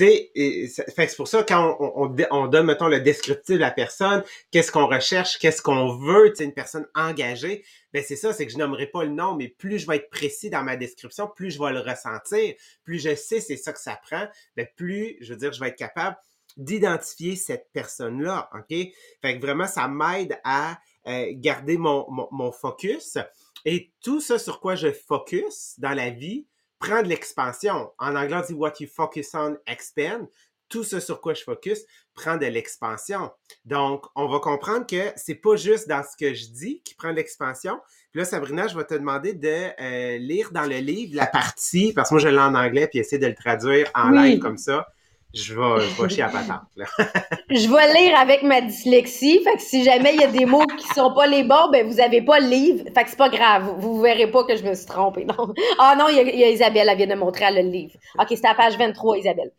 Sais, 0.00 0.32
c'est 0.66 1.16
pour 1.16 1.28
ça 1.28 1.42
quand 1.42 1.76
on, 1.78 2.16
on, 2.30 2.46
donne, 2.46 2.64
mettons, 2.64 2.88
le 2.88 3.02
descriptif 3.02 3.56
de 3.56 3.60
la 3.60 3.70
personne, 3.70 4.24
qu'est-ce 4.50 4.72
qu'on 4.72 4.86
recherche, 4.86 5.38
qu'est-ce 5.38 5.60
qu'on 5.60 5.94
veut, 5.98 6.32
tu 6.32 6.42
une 6.42 6.54
personne 6.54 6.86
engagée, 6.94 7.66
ben 7.92 8.02
c'est 8.02 8.16
ça, 8.16 8.32
c'est 8.32 8.46
que 8.46 8.52
je 8.52 8.56
nommerai 8.56 8.86
pas 8.86 9.04
le 9.04 9.10
nom, 9.10 9.34
mais 9.34 9.48
plus 9.48 9.78
je 9.78 9.86
vais 9.86 9.96
être 9.96 10.08
précis 10.08 10.48
dans 10.48 10.62
ma 10.62 10.78
description, 10.78 11.28
plus 11.28 11.50
je 11.50 11.58
vais 11.62 11.72
le 11.72 11.80
ressentir, 11.80 12.54
plus 12.82 12.98
je 12.98 13.14
sais 13.14 13.40
c'est 13.40 13.58
ça 13.58 13.74
que 13.74 13.78
ça 13.78 14.00
prend, 14.02 14.26
ben 14.56 14.66
plus, 14.74 15.18
je 15.20 15.34
veux 15.34 15.38
dire, 15.38 15.52
je 15.52 15.60
vais 15.60 15.68
être 15.68 15.76
capable 15.76 16.16
d'identifier 16.56 17.36
cette 17.36 17.68
personne-là, 17.74 18.48
OK? 18.54 18.74
Fait 19.20 19.36
que 19.36 19.40
vraiment, 19.44 19.66
ça 19.66 19.86
m'aide 19.86 20.40
à 20.44 20.78
euh, 21.08 21.26
garder 21.34 21.76
mon, 21.76 22.10
mon, 22.10 22.26
mon 22.30 22.52
focus. 22.52 23.18
Et 23.66 23.92
tout 24.02 24.22
ça 24.22 24.38
sur 24.38 24.60
quoi 24.60 24.76
je 24.76 24.92
focus 24.92 25.74
dans 25.76 25.92
la 25.92 26.08
vie 26.08 26.46
prend 26.80 27.02
de 27.02 27.08
l'expansion. 27.08 27.92
En 27.98 28.16
anglais, 28.16 28.36
on 28.42 28.46
dit 28.46 28.54
what 28.54 28.72
you 28.80 28.88
focus 28.88 29.34
on 29.34 29.56
expand. 29.66 30.26
Tout 30.68 30.84
ce 30.84 31.00
sur 31.00 31.20
quoi 31.20 31.34
je 31.34 31.42
focus 31.42 31.80
prend 32.14 32.36
de 32.36 32.46
l'expansion. 32.46 33.30
Donc, 33.64 34.06
on 34.14 34.28
va 34.28 34.38
comprendre 34.38 34.86
que 34.86 35.12
c'est 35.16 35.34
pas 35.34 35.56
juste 35.56 35.88
dans 35.88 36.02
ce 36.02 36.16
que 36.16 36.32
je 36.32 36.46
dis 36.46 36.80
qui 36.84 36.94
prend 36.94 37.10
de 37.10 37.16
l'expansion. 37.16 37.80
Puis 38.12 38.20
là, 38.20 38.24
Sabrina, 38.24 38.68
je 38.68 38.76
vais 38.76 38.84
te 38.84 38.94
demander 38.94 39.34
de 39.34 39.48
euh, 39.48 40.18
lire 40.18 40.52
dans 40.52 40.66
le 40.66 40.76
livre 40.76 41.16
la 41.16 41.26
partie, 41.26 41.92
parce 41.92 42.10
que 42.10 42.14
moi 42.14 42.22
je 42.22 42.28
l'ai 42.28 42.38
en 42.38 42.54
anglais, 42.54 42.86
puis 42.86 43.00
essayer 43.00 43.18
de 43.18 43.26
le 43.26 43.34
traduire 43.34 43.90
en 43.94 44.10
live 44.10 44.38
comme 44.38 44.58
ça 44.58 44.86
je 45.32 45.54
vais, 45.54 45.86
je 45.86 46.02
vais 46.02 46.08
chier 46.08 46.22
à 46.24 46.28
patente. 46.28 46.62
je 47.50 47.68
vais 47.68 48.00
lire 48.00 48.18
avec 48.18 48.42
ma 48.42 48.60
dyslexie. 48.60 49.40
Fait 49.44 49.54
que 49.54 49.62
si 49.62 49.84
jamais 49.84 50.14
il 50.14 50.20
y 50.20 50.24
a 50.24 50.26
des 50.26 50.44
mots 50.44 50.66
qui 50.66 50.86
sont 50.88 51.14
pas 51.14 51.26
les 51.26 51.44
bons, 51.44 51.70
ben 51.70 51.86
vous 51.86 52.00
avez 52.00 52.20
pas 52.20 52.40
le 52.40 52.48
livre. 52.48 52.84
Fait 52.94 53.04
que 53.04 53.10
c'est 53.10 53.16
pas 53.16 53.28
grave. 53.28 53.74
Vous, 53.78 53.94
vous 53.94 54.00
verrez 54.00 54.28
pas 54.28 54.42
que 54.42 54.56
je 54.56 54.64
me 54.64 54.74
suis 54.74 54.86
trompée. 54.86 55.24
Non. 55.24 55.54
Ah 55.78 55.94
non, 55.96 56.06
il 56.08 56.16
y, 56.16 56.44
a, 56.44 56.50
Isabelle, 56.50 56.88
elle 56.90 56.96
vient 56.96 57.06
de 57.06 57.14
montrer 57.14 57.50
le 57.52 57.68
livre. 57.68 57.94
OK, 58.18 58.26
c'est 58.28 58.44
à 58.44 58.54
page 58.54 58.76
23, 58.76 59.18
Isabelle. 59.18 59.52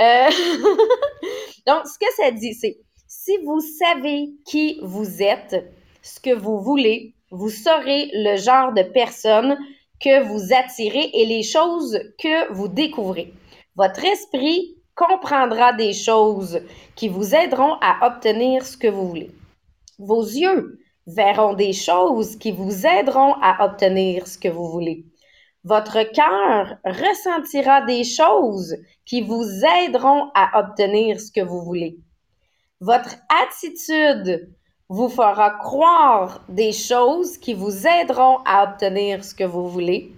Euh... 0.00 0.28
Donc, 1.66 1.86
ce 1.86 1.98
que 1.98 2.12
ça 2.16 2.30
dit, 2.30 2.54
c'est 2.54 2.78
si 3.06 3.36
vous 3.44 3.60
savez 3.60 4.30
qui 4.44 4.80
vous 4.82 5.22
êtes, 5.22 5.64
ce 6.02 6.18
que 6.18 6.34
vous 6.34 6.60
voulez, 6.60 7.14
vous 7.30 7.48
saurez 7.48 8.10
le 8.12 8.36
genre 8.36 8.72
de 8.72 8.82
personne 8.82 9.56
que 10.00 10.24
vous 10.24 10.52
attirez 10.52 11.10
et 11.14 11.24
les 11.26 11.42
choses 11.42 11.98
que 12.18 12.52
vous 12.52 12.68
découvrez. 12.68 13.32
Votre 13.76 14.04
esprit 14.04 14.76
comprendra 14.94 15.72
des 15.72 15.92
choses 15.92 16.60
qui 16.94 17.08
vous 17.08 17.34
aideront 17.34 17.76
à 17.80 18.06
obtenir 18.06 18.64
ce 18.66 18.76
que 18.76 18.88
vous 18.88 19.08
voulez. 19.08 19.30
Vos 19.98 20.22
yeux 20.22 20.78
verront 21.06 21.54
des 21.54 21.72
choses 21.72 22.36
qui 22.36 22.52
vous 22.52 22.86
aideront 22.86 23.34
à 23.42 23.64
obtenir 23.64 24.26
ce 24.26 24.38
que 24.38 24.48
vous 24.48 24.68
voulez. 24.68 25.04
Votre 25.64 26.02
cœur 26.02 26.76
ressentira 26.84 27.82
des 27.82 28.04
choses 28.04 28.76
qui 29.04 29.22
vous 29.22 29.44
aideront 29.84 30.30
à 30.34 30.58
obtenir 30.60 31.20
ce 31.20 31.30
que 31.30 31.40
vous 31.40 31.62
voulez. 31.62 31.98
Votre 32.80 33.14
attitude 33.44 34.52
vous 34.88 35.08
fera 35.08 35.50
croire 35.50 36.44
des 36.48 36.72
choses 36.72 37.38
qui 37.38 37.54
vous 37.54 37.86
aideront 37.86 38.38
à 38.44 38.64
obtenir 38.64 39.24
ce 39.24 39.34
que 39.34 39.44
vous 39.44 39.68
voulez. 39.68 40.12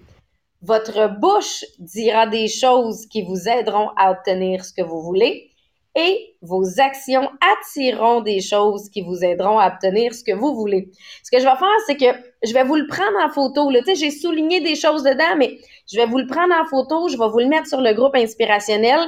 Votre 0.65 1.19
bouche 1.21 1.65
dira 1.79 2.27
des 2.27 2.49
choses 2.49 3.07
qui 3.07 3.23
vous 3.23 3.49
aideront 3.49 3.91
à 3.97 4.11
obtenir 4.11 4.65
ce 4.65 4.73
que 4.73 4.83
vous 4.83 5.03
voulez 5.03 5.51
et 5.97 6.37
vos 6.43 6.81
actions 6.81 7.29
attireront 7.41 8.21
des 8.21 8.41
choses 8.41 8.89
qui 8.89 9.03
vous 9.03 9.23
aideront 9.23 9.59
à 9.59 9.69
obtenir 9.69 10.13
ce 10.13 10.25
que 10.25 10.33
vous 10.33 10.55
voulez. 10.55 10.91
Ce 11.23 11.31
que 11.31 11.39
je 11.39 11.45
vais 11.45 11.57
faire, 11.57 11.69
c'est 11.87 11.97
que 11.97 12.19
je 12.43 12.53
vais 12.53 12.65
vous 12.65 12.75
le 12.75 12.87
prendre 12.87 13.17
en 13.25 13.29
photo. 13.31 13.71
Tu 13.73 13.85
sais, 13.85 13.95
j'ai 13.95 14.11
souligné 14.11 14.61
des 14.61 14.75
choses 14.75 15.05
dedans, 15.05 15.37
mais 15.37 15.59
je 15.93 15.97
vais 15.97 16.07
vous 16.07 16.19
le 16.19 16.27
prendre 16.27 16.53
en 16.55 16.65
photo, 16.65 17.09
je 17.09 17.17
vais 17.17 17.29
vous 17.29 17.39
le 17.39 17.47
mettre 17.47 17.69
sur 17.69 17.81
le 17.81 17.93
groupe 17.93 18.17
inspirationnel. 18.17 18.99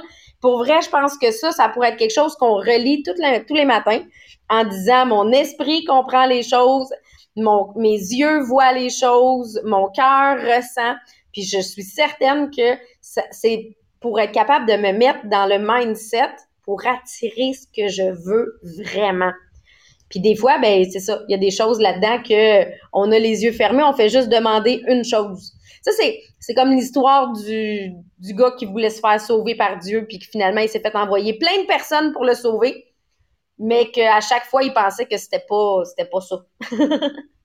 Pour 0.41 0.59
vrai, 0.59 0.81
je 0.83 0.91
pense 0.91 1.19
que 1.19 1.33
ça, 1.33 1.51
ça 1.51 1.69
pourrait 1.71 1.89
être 1.89 1.97
quelque 1.97 2.15
chose 2.15 2.37
qu'on 2.37 2.55
relit 2.55 3.03
tous 3.03 3.55
les 3.55 3.65
matins 3.65 4.03
en 4.49 4.65
disant 4.65 5.07
mon 5.07 5.33
esprit 5.33 5.85
comprend 5.85 6.27
les 6.27 6.45
choses, 6.45 6.93
mes 7.35 7.99
yeux 7.99 8.41
voient 8.43 8.73
les 8.73 8.91
choses, 8.91 9.61
mon 9.65 9.89
cœur 9.89 10.37
ressent. 10.37 10.95
Puis 11.37 11.45
je 11.45 11.61
suis 11.61 11.83
certaine 11.83 12.50
que 12.50 12.78
c'est 13.02 13.76
pour 14.00 14.19
être 14.19 14.33
capable 14.33 14.66
de 14.66 14.73
me 14.73 14.93
mettre 14.93 15.26
dans 15.26 15.45
le 15.45 15.59
mindset 15.59 16.35
pour 16.62 16.81
attirer 16.87 17.52
ce 17.52 17.66
que 17.66 17.88
je 17.88 18.11
veux 18.25 18.59
vraiment. 18.83 19.33
Puis 20.09 20.21
des 20.21 20.35
fois, 20.35 20.59
ben 20.59 20.87
c'est 20.90 20.99
ça, 20.99 21.21
il 21.28 21.33
y 21.33 21.35
a 21.35 21.38
des 21.38 21.50
choses 21.50 21.78
là-dedans 21.78 22.23
que 22.23 22.64
on 22.95 23.12
a 23.12 23.19
les 23.19 23.45
yeux 23.45 23.52
fermés, 23.52 23.83
on 23.83 23.93
fait 23.93 24.09
juste 24.09 24.31
demander 24.31 24.83
une 24.88 25.05
chose. 25.05 25.52
Ça 25.83 25.90
c'est 25.93 26.23
c'est 26.40 26.55
comme 26.55 26.71
l'histoire 26.71 27.31
du 27.35 27.93
du 28.19 28.33
gars 28.33 28.52
qui 28.59 28.64
voulait 28.64 28.88
se 28.88 29.00
faire 29.00 29.21
sauver 29.21 29.55
par 29.57 29.78
Dieu 29.78 30.07
puis 30.09 30.19
que 30.19 30.25
finalement 30.25 30.62
il 30.62 30.71
s'est 30.71 30.81
fait 30.81 30.97
envoyer 30.97 31.37
plein 31.37 31.61
de 31.61 31.66
personnes 31.66 32.14
pour 32.14 32.25
le 32.25 32.33
sauver, 32.33 32.87
mais 33.59 33.90
qu'à 33.90 34.23
chaque 34.23 34.47
fois 34.47 34.62
il 34.62 34.73
pensait 34.73 35.05
que 35.05 35.19
c'était 35.19 35.45
pas 35.47 35.85
c'était 35.85 36.09
pas 36.09 36.23
ça. 36.23 36.47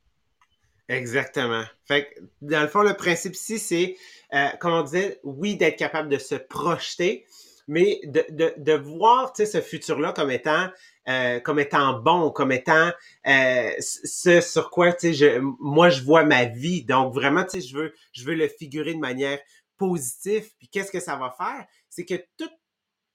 Exactement. 0.92 1.64
Fait 1.86 2.06
que, 2.06 2.20
dans 2.42 2.62
le 2.62 2.68
fond, 2.68 2.82
le 2.82 2.94
principe 2.94 3.34
ici, 3.36 3.60
c'est, 3.60 3.96
euh, 4.34 4.48
comme 4.60 4.74
on 4.74 4.84
disait, 4.84 5.20
oui, 5.24 5.56
d'être 5.56 5.78
capable 5.78 6.10
de 6.10 6.18
se 6.18 6.36
projeter, 6.36 7.26
mais 7.68 8.02
de, 8.04 8.26
de, 8.30 8.54
de 8.58 8.74
voir 8.74 9.32
ce 9.36 9.62
futur-là 9.62 10.12
comme 10.14 10.32
étant 10.32 10.70
euh, 11.08 11.40
comme 11.40 11.60
étant 11.60 12.00
bon, 12.00 12.30
comme 12.30 12.52
étant 12.52 12.92
euh, 13.26 13.72
ce 13.80 14.42
sur 14.42 14.70
quoi 14.70 14.92
je, 15.02 15.40
moi 15.60 15.90
je 15.90 16.04
vois 16.04 16.24
ma 16.24 16.46
vie. 16.46 16.84
Donc 16.84 17.14
vraiment, 17.14 17.46
je 17.54 17.76
veux, 17.76 17.94
je 18.12 18.26
veux 18.26 18.36
le 18.36 18.48
figurer 18.48 18.94
de 18.94 19.00
manière 19.00 19.40
positive. 19.78 20.48
Puis 20.60 20.68
qu'est-ce 20.68 20.92
que 20.92 21.00
ça 21.00 21.16
va 21.16 21.34
faire? 21.36 21.66
C'est 21.90 22.06
que 22.06 22.16
tout, 22.38 22.50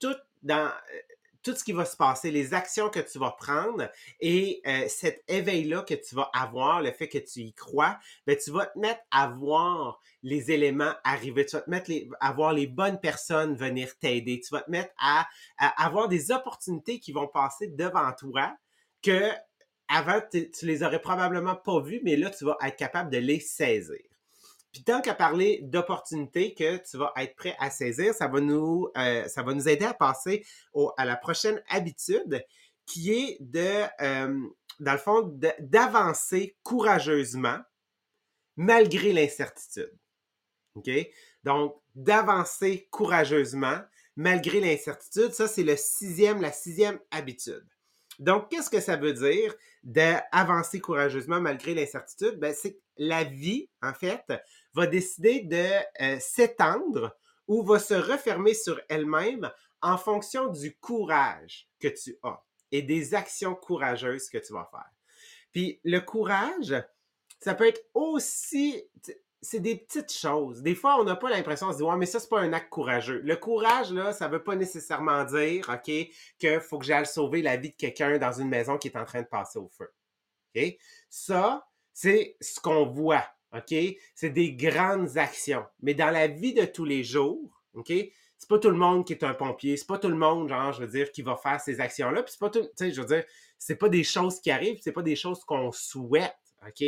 tout 0.00 0.16
dans 0.42 0.71
tout 1.47 1.55
ce 1.55 1.62
qui 1.62 1.71
va 1.71 1.85
se 1.85 1.97
passer, 1.97 2.33
les 2.33 2.55
actions 2.55 2.91
que 2.91 2.99
tu 2.99 3.21
vas 3.21 3.31
prendre 3.31 3.88
et 4.19 4.61
euh, 4.67 4.88
cet 4.88 5.23
éveil-là 5.29 5.83
que 5.83 5.95
tu 5.95 6.17
vas 6.17 6.29
avoir, 6.35 6.83
le 6.83 6.91
fait 6.91 7.09
que 7.09 7.19
tu 7.19 7.38
y 7.38 7.53
crois, 7.53 8.00
ben, 8.26 8.37
tu 8.37 8.50
vas 8.50 8.67
te 8.67 8.76
mettre 8.76 9.00
à 9.12 9.29
voir 9.29 10.00
les 10.25 10.50
éléments 10.50 10.93
arriver. 11.05 11.47
Tu 11.47 11.55
vas 11.55 11.62
te 11.62 11.71
mettre 11.71 11.93
à 12.19 12.33
voir 12.33 12.53
les 12.53 12.67
bonnes 12.67 12.99
personnes 12.99 13.55
venir 13.55 13.97
t'aider. 14.00 14.41
Tu 14.41 14.53
vas 14.53 14.62
te 14.62 14.71
mettre 14.73 14.93
à, 14.99 15.29
avoir 15.57 16.09
des 16.09 16.33
opportunités 16.33 16.99
qui 16.99 17.12
vont 17.12 17.29
passer 17.29 17.69
devant 17.69 18.12
toi 18.19 18.53
que 19.00 19.31
avant, 19.87 20.21
tu 20.33 20.67
les 20.67 20.83
aurais 20.83 21.00
probablement 21.00 21.55
pas 21.55 21.81
vues, 21.81 22.00
mais 22.03 22.17
là, 22.17 22.31
tu 22.31 22.45
vas 22.45 22.57
être 22.65 22.76
capable 22.76 23.09
de 23.09 23.19
les 23.19 23.38
saisir. 23.38 24.03
Puis 24.76 24.85
tant 24.85 25.00
qu'à 25.00 25.14
parler 25.14 25.61
d'opportunités 25.62 26.52
que 26.52 26.76
tu 26.76 26.99
vas 26.99 27.11
être 27.16 27.35
prêt 27.35 27.56
à 27.59 27.71
saisir, 27.71 28.12
ça 28.12 28.28
va 28.28 28.42
nous, 28.42 28.90
euh, 28.99 29.26
ça 29.26 29.42
va 29.42 29.54
nous 29.54 29.71
aider 29.71 29.87
à 29.87 29.95
passer 29.95 30.45
à 30.99 31.06
la 31.06 31.16
prochaine 31.16 31.62
habitude 31.71 32.45
qui 32.85 33.11
est 33.11 33.38
de, 33.40 33.85
euh, 34.02 34.47
dans 34.78 34.92
le 34.92 34.99
fond, 34.99 35.35
d'avancer 35.61 36.59
courageusement 36.62 37.56
malgré 38.56 39.14
l'incertitude. 39.14 39.97
OK? 40.75 40.90
Donc, 41.42 41.80
d'avancer 41.95 42.87
courageusement 42.90 43.78
malgré 44.14 44.61
l'incertitude, 44.61 45.33
ça, 45.33 45.49
c'est 45.49 45.64
le 45.64 45.76
sixième, 45.78 46.42
la 46.42 46.52
sixième 46.52 47.00
habitude. 47.11 47.66
Donc, 48.18 48.50
qu'est-ce 48.50 48.68
que 48.68 48.80
ça 48.80 48.97
veut 48.97 49.14
dire 49.14 49.54
d'avancer 49.85 50.80
courageusement 50.80 51.40
malgré 51.40 51.75
l'incertitude? 51.75 52.38
Ben, 52.38 52.54
c'est 52.54 52.78
la 52.99 53.25
vie, 53.25 53.68
en 53.83 53.92
fait, 53.92 54.23
va 54.76 54.87
décider 54.87 55.40
de 55.40 55.68
euh, 56.02 56.18
s'étendre 56.21 57.16
ou 57.49 57.62
va 57.62 57.78
se 57.78 57.95
refermer 57.95 58.52
sur 58.52 58.80
elle-même 58.88 59.50
en 59.80 59.97
fonction 59.97 60.49
du 60.49 60.76
courage 60.76 61.68
que 61.80 61.88
tu 61.88 62.18
as 62.23 62.42
et 62.73 62.83
des 62.83 63.14
actions 63.14 63.54
courageuses 63.54 64.28
que 64.28 64.38
tu 64.38 64.52
vas 64.52 64.68
faire. 64.71 64.90
Puis 65.52 65.80
le 65.85 66.00
courage, 66.00 66.75
ça 67.40 67.54
peut 67.54 67.66
être 67.66 67.80
aussi, 67.95 68.83
c'est 69.40 69.61
des 69.61 69.76
petites 69.76 70.12
choses. 70.12 70.61
Des 70.62 70.75
fois, 70.75 71.00
on 71.00 71.04
n'a 71.04 71.16
pas 71.16 71.30
l'impression 71.30 71.68
de 71.68 71.73
se 71.73 71.78
dire, 71.78 71.87
ouais, 71.87 71.97
mais 71.97 72.06
ça, 72.06 72.21
c'est 72.21 72.28
pas 72.28 72.40
un 72.40 72.52
acte 72.52 72.68
courageux. 72.68 73.21
Le 73.25 73.37
courage, 73.37 73.92
là, 73.92 74.12
ça 74.12 74.28
veut 74.28 74.42
pas 74.42 74.56
nécessairement 74.56 75.25
dire, 75.25 75.71
OK, 75.71 75.90
qu'il 76.38 76.61
faut 76.61 76.78
que 76.78 76.85
j'aille 76.85 77.06
sauver 77.06 77.40
la 77.40 77.56
vie 77.56 77.71
de 77.71 77.76
quelqu'un 77.76 78.18
dans 78.18 78.33
une 78.33 78.49
maison 78.49 78.76
qui 78.76 78.88
est 78.88 78.97
en 78.97 79.04
train 79.04 79.23
de 79.23 79.28
passer 79.28 79.59
au 79.59 79.68
feu. 79.68 79.90
OK? 80.54 80.76
Ça, 81.09 81.66
c'est 81.95 82.37
ce 82.42 82.61
qu'on 82.61 82.85
voit. 82.85 83.25
OK? 83.53 83.75
C'est 84.15 84.31
des 84.31 84.53
grandes 84.53 85.17
actions. 85.17 85.65
Mais 85.83 85.95
dans 85.95 86.11
la 86.11 86.26
vie 86.26 86.55
de 86.55 86.65
tous 86.65 86.85
les 86.85 87.05
jours, 87.05 87.62
OK? 87.75 87.93
C'est 88.38 88.49
pas 88.49 88.59
tout 88.59 88.71
le 88.71 88.76
monde 88.76 89.07
qui 89.07 89.15
est 89.15 89.25
un 89.25 89.35
pompier. 89.35 89.76
C'est 89.76 89.87
pas 89.87 89.99
tout 89.99 90.09
le 90.09 90.17
monde, 90.17 90.49
genre, 90.49 90.73
je 90.73 90.83
veux 90.83 90.88
dire, 90.88 91.11
qui 91.11 91.23
va 91.23 91.37
faire 91.37 91.61
ces 91.61 91.81
actions-là. 91.81 92.23
Puis 92.23 92.33
c'est 92.33 92.41
pas 92.41 92.50
tout, 92.50 92.62
tu 92.62 92.71
sais, 92.76 92.91
je 92.91 93.00
veux 93.00 93.07
dire, 93.07 93.25
c'est 93.59 93.76
pas 93.76 93.88
des 93.88 94.05
choses 94.05 94.41
qui 94.41 94.50
arrivent, 94.50 94.79
c'est 94.83 94.93
pas 94.93 95.03
des 95.03 95.17
choses 95.17 95.43
qu'on 95.45 95.73
souhaite. 95.73 96.37
OK? 96.67 96.85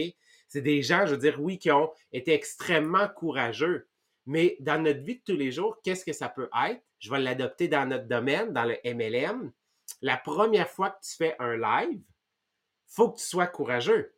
C'est 0.48 0.62
des 0.62 0.82
gens, 0.82 1.06
je 1.06 1.12
veux 1.12 1.20
dire, 1.20 1.40
oui, 1.40 1.58
qui 1.58 1.70
ont 1.70 1.90
été 2.12 2.32
extrêmement 2.32 3.08
courageux. 3.08 3.88
Mais 4.26 4.56
dans 4.60 4.82
notre 4.82 5.00
vie 5.00 5.16
de 5.16 5.22
tous 5.24 5.36
les 5.38 5.52
jours, 5.52 5.80
qu'est-ce 5.82 6.04
que 6.04 6.12
ça 6.12 6.28
peut 6.28 6.50
être? 6.68 6.82
Je 6.98 7.10
vais 7.10 7.18
l'adopter 7.18 7.68
dans 7.68 7.86
notre 7.86 8.06
domaine, 8.06 8.52
dans 8.52 8.64
le 8.64 8.76
MLM. 8.84 9.52
La 10.02 10.18
première 10.18 10.68
fois 10.68 10.90
que 10.90 11.00
tu 11.02 11.16
fais 11.16 11.34
un 11.38 11.56
live, 11.56 12.02
faut 12.86 13.10
que 13.10 13.18
tu 13.18 13.24
sois 13.24 13.46
courageux. 13.46 14.12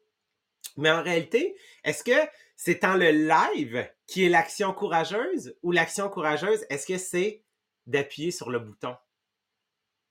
Mais 0.76 0.90
en 0.90 1.02
réalité, 1.02 1.56
est-ce 1.84 2.04
que 2.04 2.28
c'est 2.56 2.84
en 2.84 2.94
le 2.94 3.10
live 3.10 3.88
qui 4.06 4.24
est 4.24 4.28
l'action 4.28 4.72
courageuse 4.72 5.56
ou 5.62 5.72
l'action 5.72 6.08
courageuse, 6.08 6.64
est-ce 6.68 6.86
que 6.86 6.98
c'est 6.98 7.42
d'appuyer 7.86 8.30
sur 8.30 8.50
le 8.50 8.58
bouton? 8.58 8.94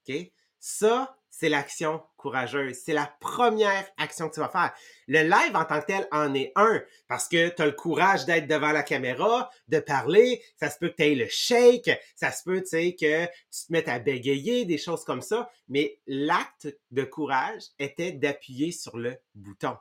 OK? 0.08 0.16
Ça, 0.60 1.16
c'est 1.30 1.50
l'action 1.50 2.02
courageuse. 2.18 2.76
C'est 2.84 2.94
la 2.94 3.14
première 3.20 3.88
action 3.98 4.28
que 4.30 4.34
tu 4.34 4.40
vas 4.40 4.50
faire. 4.50 4.74
Le 5.08 5.22
live 5.22 5.56
en 5.56 5.64
tant 5.64 5.80
que 5.80 5.86
tel 5.86 6.08
en 6.12 6.34
est 6.34 6.52
un 6.56 6.82
parce 7.08 7.28
que 7.28 7.50
tu 7.50 7.62
as 7.62 7.66
le 7.66 7.72
courage 7.72 8.26
d'être 8.26 8.48
devant 8.48 8.72
la 8.72 8.84
caméra, 8.84 9.50
de 9.68 9.80
parler. 9.80 10.44
Ça 10.58 10.70
se 10.70 10.78
peut 10.78 10.90
que 10.90 10.96
tu 10.96 11.04
aies 11.04 11.16
le 11.16 11.28
shake. 11.30 11.92
Ça 12.16 12.32
se 12.32 12.44
peut, 12.44 12.62
que 12.62 13.26
tu 13.26 13.68
te 13.68 13.72
mettes 13.72 13.88
à 13.88 14.00
bégayer, 14.00 14.66
des 14.66 14.78
choses 14.78 15.04
comme 15.04 15.22
ça. 15.22 15.50
Mais 15.70 16.00
l'acte 16.08 16.68
de 16.92 17.04
courage 17.04 17.64
était 17.78 18.12
d'appuyer 18.12 18.72
sur 18.72 18.98
le 18.98 19.16
bouton. 19.36 19.78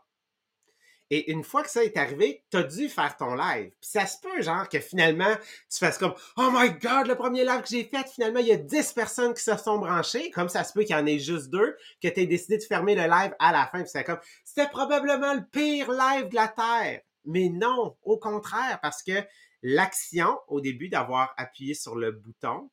Et 1.10 1.30
une 1.30 1.42
fois 1.42 1.62
que 1.62 1.70
ça 1.70 1.82
est 1.82 1.96
arrivé, 1.96 2.44
tu 2.50 2.58
as 2.58 2.62
dû 2.62 2.88
faire 2.88 3.16
ton 3.16 3.34
live. 3.34 3.70
Puis 3.80 3.90
ça 3.90 4.04
se 4.04 4.20
peut, 4.20 4.42
genre, 4.42 4.68
que 4.68 4.78
finalement, 4.78 5.34
tu 5.70 5.78
fasses 5.78 5.96
comme 5.96 6.14
Oh 6.36 6.50
my 6.52 6.70
God, 6.70 7.06
le 7.06 7.14
premier 7.14 7.44
live 7.44 7.62
que 7.62 7.68
j'ai 7.68 7.84
fait, 7.84 8.06
finalement, 8.08 8.40
il 8.40 8.46
y 8.48 8.52
a 8.52 8.56
10 8.56 8.92
personnes 8.92 9.32
qui 9.32 9.42
se 9.42 9.56
sont 9.56 9.78
branchées. 9.78 10.30
Comme 10.30 10.50
ça 10.50 10.64
se 10.64 10.72
peut 10.74 10.82
qu'il 10.82 10.94
y 10.94 10.98
en 10.98 11.06
ait 11.06 11.18
juste 11.18 11.48
deux, 11.48 11.76
que 12.02 12.08
tu 12.08 12.20
aies 12.20 12.26
décidé 12.26 12.58
de 12.58 12.62
fermer 12.62 12.94
le 12.94 13.04
live 13.04 13.34
à 13.38 13.52
la 13.52 13.66
fin. 13.66 13.80
Puis 13.80 13.90
c'est 13.90 14.04
comme 14.04 14.20
C'était 14.44 14.68
probablement 14.68 15.32
le 15.32 15.44
pire 15.50 15.90
live 15.90 16.28
de 16.28 16.34
la 16.34 16.48
Terre. 16.48 17.00
Mais 17.24 17.48
non, 17.48 17.96
au 18.02 18.18
contraire, 18.18 18.78
parce 18.82 19.02
que 19.02 19.24
l'action, 19.62 20.38
au 20.46 20.60
début 20.60 20.90
d'avoir 20.90 21.32
appuyé 21.38 21.72
sur 21.72 21.96
le 21.96 22.12
bouton, 22.12 22.70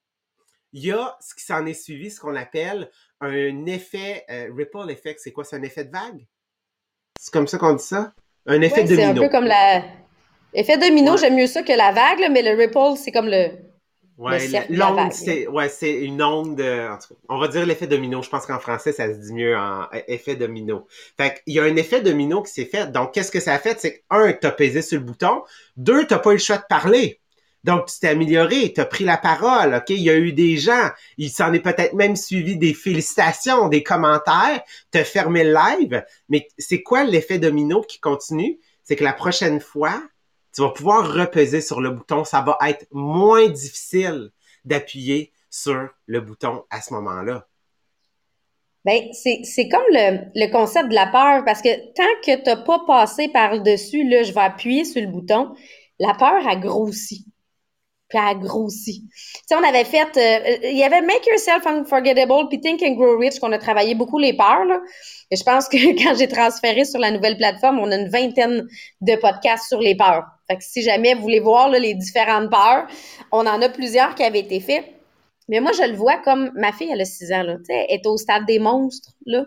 il 0.74 0.86
y 0.86 0.92
a 0.92 1.18
ce 1.22 1.34
qui 1.34 1.44
s'en 1.46 1.66
est 1.66 1.74
suivi, 1.74 2.12
ce 2.12 2.20
qu'on 2.20 2.36
appelle 2.36 2.92
un 3.22 3.66
effet 3.66 4.26
euh, 4.30 4.52
ripple 4.54 4.90
effect. 4.90 5.22
C'est 5.24 5.32
quoi? 5.32 5.46
C'est 5.46 5.56
un 5.56 5.64
effet 5.64 5.86
de 5.86 5.92
vague? 5.92 6.28
C'est 7.18 7.32
comme 7.32 7.48
ça 7.48 7.58
qu'on 7.58 7.76
dit 7.76 7.84
ça? 7.84 8.14
Un 8.46 8.62
effet 8.62 8.84
domino. 8.84 9.14
C'est 9.14 9.20
un 9.20 9.22
peu 9.22 9.30
comme 9.30 9.46
la. 9.46 9.84
Effet 10.54 10.78
domino, 10.78 11.18
j'aime 11.18 11.36
mieux 11.36 11.48
ça 11.48 11.64
que 11.64 11.74
la 11.74 11.92
vague, 11.92 12.30
mais 12.32 12.42
le 12.42 12.58
ripple, 12.58 12.98
c'est 12.98 13.12
comme 13.12 13.28
le. 13.28 13.50
Ouais, 14.18 14.40
l'onde, 14.70 15.12
c'est 15.12 15.46
ouais, 15.48 15.68
c'est 15.68 15.92
une 15.92 16.24
onde. 16.24 16.62
En 16.62 16.98
tout 16.98 17.14
cas, 17.14 17.20
on 17.28 17.38
va 17.38 17.50
dire 17.50 17.66
l'effet 17.66 17.86
domino. 17.86 18.22
Je 18.22 18.30
pense 18.30 18.46
qu'en 18.46 18.60
français, 18.60 18.94
ça 18.94 19.14
se 19.14 19.20
dit 19.20 19.34
mieux 19.34 19.58
en 19.58 19.84
e, 19.94 20.04
effet 20.08 20.38
domino. 20.38 20.88
Fait 21.18 21.42
qu'il 21.44 21.54
y 21.54 21.60
a 21.60 21.64
un 21.64 21.76
effet 21.76 22.00
domino 22.00 22.42
qui 22.42 22.54
s'est 22.54 22.66
fait. 22.66 22.90
Donc, 22.90 23.14
qu'est-ce 23.14 23.32
que 23.32 23.42
ça 23.42 23.54
a 23.54 23.60
fait? 23.60 23.78
C'est 23.78 23.98
que, 23.98 24.02
un, 24.12 24.32
t'as 24.32 24.52
pesé 24.52 24.82
sur 24.82 25.00
le 25.00 25.06
bouton. 25.06 25.42
Deux, 25.76 26.08
t'as 26.08 26.20
pas 26.20 26.30
eu 26.30 26.36
le 26.36 26.40
choix 26.40 26.58
de 26.58 26.64
parler. 26.70 27.20
Donc, 27.66 27.88
tu 27.88 28.00
t'es 28.00 28.10
amélioré, 28.10 28.72
tu 28.74 28.80
as 28.80 28.86
pris 28.86 29.06
la 29.06 29.18
parole, 29.18 29.74
OK? 29.74 29.90
Il 29.90 30.04
y 30.04 30.12
a 30.12 30.16
eu 30.16 30.34
des 30.34 30.56
gens, 30.56 30.92
il 31.18 31.32
s'en 31.32 31.52
est 31.52 31.60
peut-être 31.60 31.94
même 31.94 32.16
suivi 32.16 32.58
des 32.58 32.76
félicitations, 32.76 33.70
des 33.70 33.82
commentaires, 33.82 34.62
tu 34.92 35.00
as 35.00 35.04
fermé 35.04 35.44
le 35.44 35.54
live, 35.54 36.06
mais 36.30 36.48
c'est 36.60 36.84
quoi 36.84 37.06
l'effet 37.06 37.40
domino 37.40 37.82
qui 37.82 38.00
continue? 38.00 38.60
C'est 38.84 38.96
que 38.96 39.04
la 39.04 39.14
prochaine 39.14 39.60
fois, 39.60 40.00
tu 40.54 40.62
vas 40.62 40.70
pouvoir 40.70 41.12
repeser 41.12 41.60
sur 41.60 41.82
le 41.82 41.90
bouton, 41.90 42.24
ça 42.24 42.42
va 42.42 42.56
être 42.70 42.86
moins 42.92 43.50
difficile 43.50 44.30
d'appuyer 44.64 45.32
sur 45.50 45.90
le 46.06 46.22
bouton 46.22 46.66
à 46.70 46.82
ce 46.82 46.94
moment-là. 46.94 47.48
Ben, 48.84 49.08
c'est 49.14 49.70
comme 49.70 49.82
le, 49.90 50.20
le, 50.36 50.52
concept 50.52 50.90
de 50.90 50.94
la 50.94 51.08
peur, 51.08 51.44
parce 51.44 51.64
que 51.64 51.76
tant 51.96 52.04
que 52.24 52.44
tu 52.44 52.48
n'as 52.48 52.58
pas 52.58 52.84
passé 52.86 53.28
par-dessus, 53.30 54.08
là, 54.08 54.22
je 54.22 54.34
vais 54.34 54.42
appuyer 54.42 54.86
sur 54.86 55.02
le 55.02 55.08
bouton, 55.08 55.56
la 55.98 56.14
peur 56.14 56.48
a 56.48 56.56
grossi. 56.56 57.26
Puis 58.08 58.20
elle 58.20 58.26
a 58.26 58.36
grossi. 58.36 59.02
Tu 59.02 59.42
sais, 59.48 59.56
on 59.56 59.64
avait 59.64 59.84
fait, 59.84 60.16
euh, 60.18 60.58
il 60.64 60.78
y 60.78 60.84
avait 60.84 61.02
Make 61.02 61.26
Yourself 61.26 61.66
Unforgettable 61.66 62.48
puis 62.50 62.62
Think 62.62 62.84
and 62.84 62.94
Grow 62.94 63.18
Rich 63.18 63.40
qu'on 63.40 63.52
a 63.52 63.58
travaillé 63.58 63.96
beaucoup 63.96 64.20
les 64.20 64.34
peurs. 64.34 64.66
Là. 64.66 64.80
Et 65.32 65.36
je 65.36 65.44
pense 65.44 65.68
que 65.68 65.78
quand 66.04 66.16
j'ai 66.16 66.28
transféré 66.28 66.86
sur 66.86 67.00
la 67.00 67.12
nouvelle 67.12 67.38
plateforme, 67.38 67.80
on 67.80 67.92
a 67.92 67.96
une 67.96 68.10
vingtaine 68.10 68.68
de 69.02 69.16
podcasts 69.16 69.68
sur 69.68 69.80
les 69.80 69.96
peurs. 69.96 70.26
Fait 70.48 70.58
que 70.58 70.64
si 70.64 70.84
jamais 70.84 71.16
vous 71.16 71.22
voulez 71.22 71.40
voir 71.40 71.70
les 71.70 71.96
différentes 71.96 72.52
peurs, 72.52 72.88
on 73.32 73.48
en 73.48 73.62
a 73.62 73.70
plusieurs 73.70 74.14
qui 74.14 74.24
avaient 74.24 74.40
été 74.40 74.60
faits. 74.60 74.86
Mais 75.48 75.60
moi, 75.60 75.72
je 75.74 75.84
le 75.84 75.96
vois 75.96 76.18
comme 76.18 76.52
ma 76.56 76.72
fille, 76.72 76.90
elle 76.92 77.02
a 77.02 77.06
6 77.06 77.32
ans, 77.32 77.44
là, 77.44 77.58
elle 77.70 77.86
est 77.90 78.06
au 78.08 78.18
stade 78.18 78.46
des 78.46 78.60
monstres. 78.60 79.14
Là. 79.26 79.46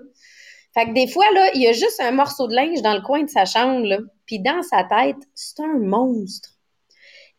Fait 0.75 0.87
que 0.87 0.93
des 0.93 1.09
fois, 1.09 1.25
là, 1.33 1.51
il 1.55 1.63
y 1.63 1.67
a 1.67 1.73
juste 1.73 2.01
un 2.01 2.13
morceau 2.13 2.47
de 2.47 2.55
linge 2.55 2.83
dans 2.83 2.95
le 2.95 3.01
coin 3.01 3.23
de 3.23 3.31
sa 3.31 3.45
chambre, 3.45 3.85
là, 3.85 3.99
puis 4.27 4.39
dans 4.39 4.63
sa 4.63 4.85
tête, 4.85 5.17
c'est 5.35 5.61
un 5.61 5.79
monstre. 5.79 6.51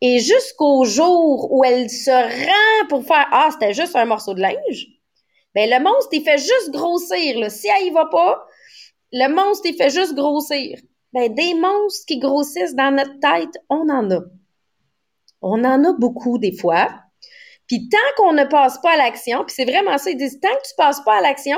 Et 0.01 0.19
jusqu'au 0.19 0.85
jour 0.85 1.51
où 1.51 1.63
elle 1.63 1.89
se 1.89 2.11
rend 2.11 2.87
pour 2.87 3.05
faire 3.05 3.27
Ah, 3.31 3.49
c'était 3.51 3.73
juste 3.73 3.95
un 3.95 4.05
morceau 4.05 4.33
de 4.33 4.41
linge, 4.41 4.87
ben 5.55 5.69
le 5.69 5.83
monstre, 5.83 6.09
il 6.13 6.23
fait 6.23 6.37
juste 6.37 6.71
grossir. 6.71 7.39
Là. 7.39 7.49
Si 7.49 7.67
elle 7.67 7.87
y 7.87 7.89
va 7.89 8.05
pas, 8.05 8.45
le 9.11 9.27
monstre, 9.27 9.67
il 9.67 9.75
fait 9.75 9.89
juste 9.89 10.13
grossir. 10.13 10.79
Ben, 11.11 11.33
des 11.33 11.55
monstres 11.55 12.05
qui 12.07 12.19
grossissent 12.19 12.75
dans 12.75 12.95
notre 12.95 13.19
tête, 13.19 13.57
on 13.69 13.89
en 13.89 14.09
a. 14.11 14.21
On 15.41 15.63
en 15.63 15.83
a 15.83 15.93
beaucoup 15.93 16.37
des 16.37 16.55
fois. 16.55 16.89
Puis 17.67 17.89
tant 17.89 17.97
qu'on 18.17 18.33
ne 18.33 18.43
passe 18.43 18.79
pas 18.81 18.93
à 18.93 18.97
l'action, 18.97 19.43
puis 19.45 19.55
c'est 19.55 19.65
vraiment 19.65 19.97
ça, 19.97 20.11
ils 20.11 20.17
disent 20.17 20.39
tant 20.39 20.49
que 20.49 20.67
tu 20.67 20.75
passes 20.77 21.01
pas 21.01 21.17
à 21.17 21.21
l'action, 21.21 21.57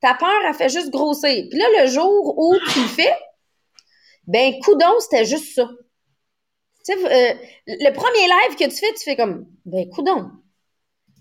ta 0.00 0.14
peur, 0.14 0.28
elle 0.46 0.54
fait 0.54 0.68
juste 0.68 0.90
grossir. 0.90 1.46
Puis 1.50 1.58
là, 1.58 1.66
le 1.82 1.86
jour 1.88 2.38
où 2.38 2.56
tu 2.72 2.80
le 2.80 2.88
fais, 2.88 3.14
ben, 4.26 4.54
coudon, 4.64 4.98
c'était 5.00 5.24
juste 5.24 5.54
ça. 5.54 5.68
Tu 6.86 6.92
sais, 6.92 6.98
euh, 6.98 7.34
le 7.66 7.92
premier 7.92 8.26
live 8.26 8.56
que 8.58 8.64
tu 8.64 8.76
fais, 8.76 8.92
tu 8.92 9.04
fais 9.04 9.16
comme, 9.16 9.46
ben, 9.64 9.88
coudon. 9.88 10.30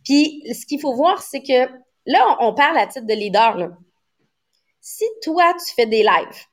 Puis, 0.03 0.43
ce 0.53 0.65
qu'il 0.65 0.82
faut 0.82 0.93
voir, 0.93 1.22
c'est 1.22 1.41
que 1.41 1.70
là, 2.05 2.38
on 2.41 2.53
parle 2.53 2.77
à 2.77 2.88
titre 2.88 3.05
de 3.05 3.13
leader, 3.13 3.58
là. 3.58 3.70
Si 4.82 5.05
toi, 5.22 5.53
tu 5.53 5.74
fais 5.74 5.86
des 5.86 6.03
lives, 6.03 6.46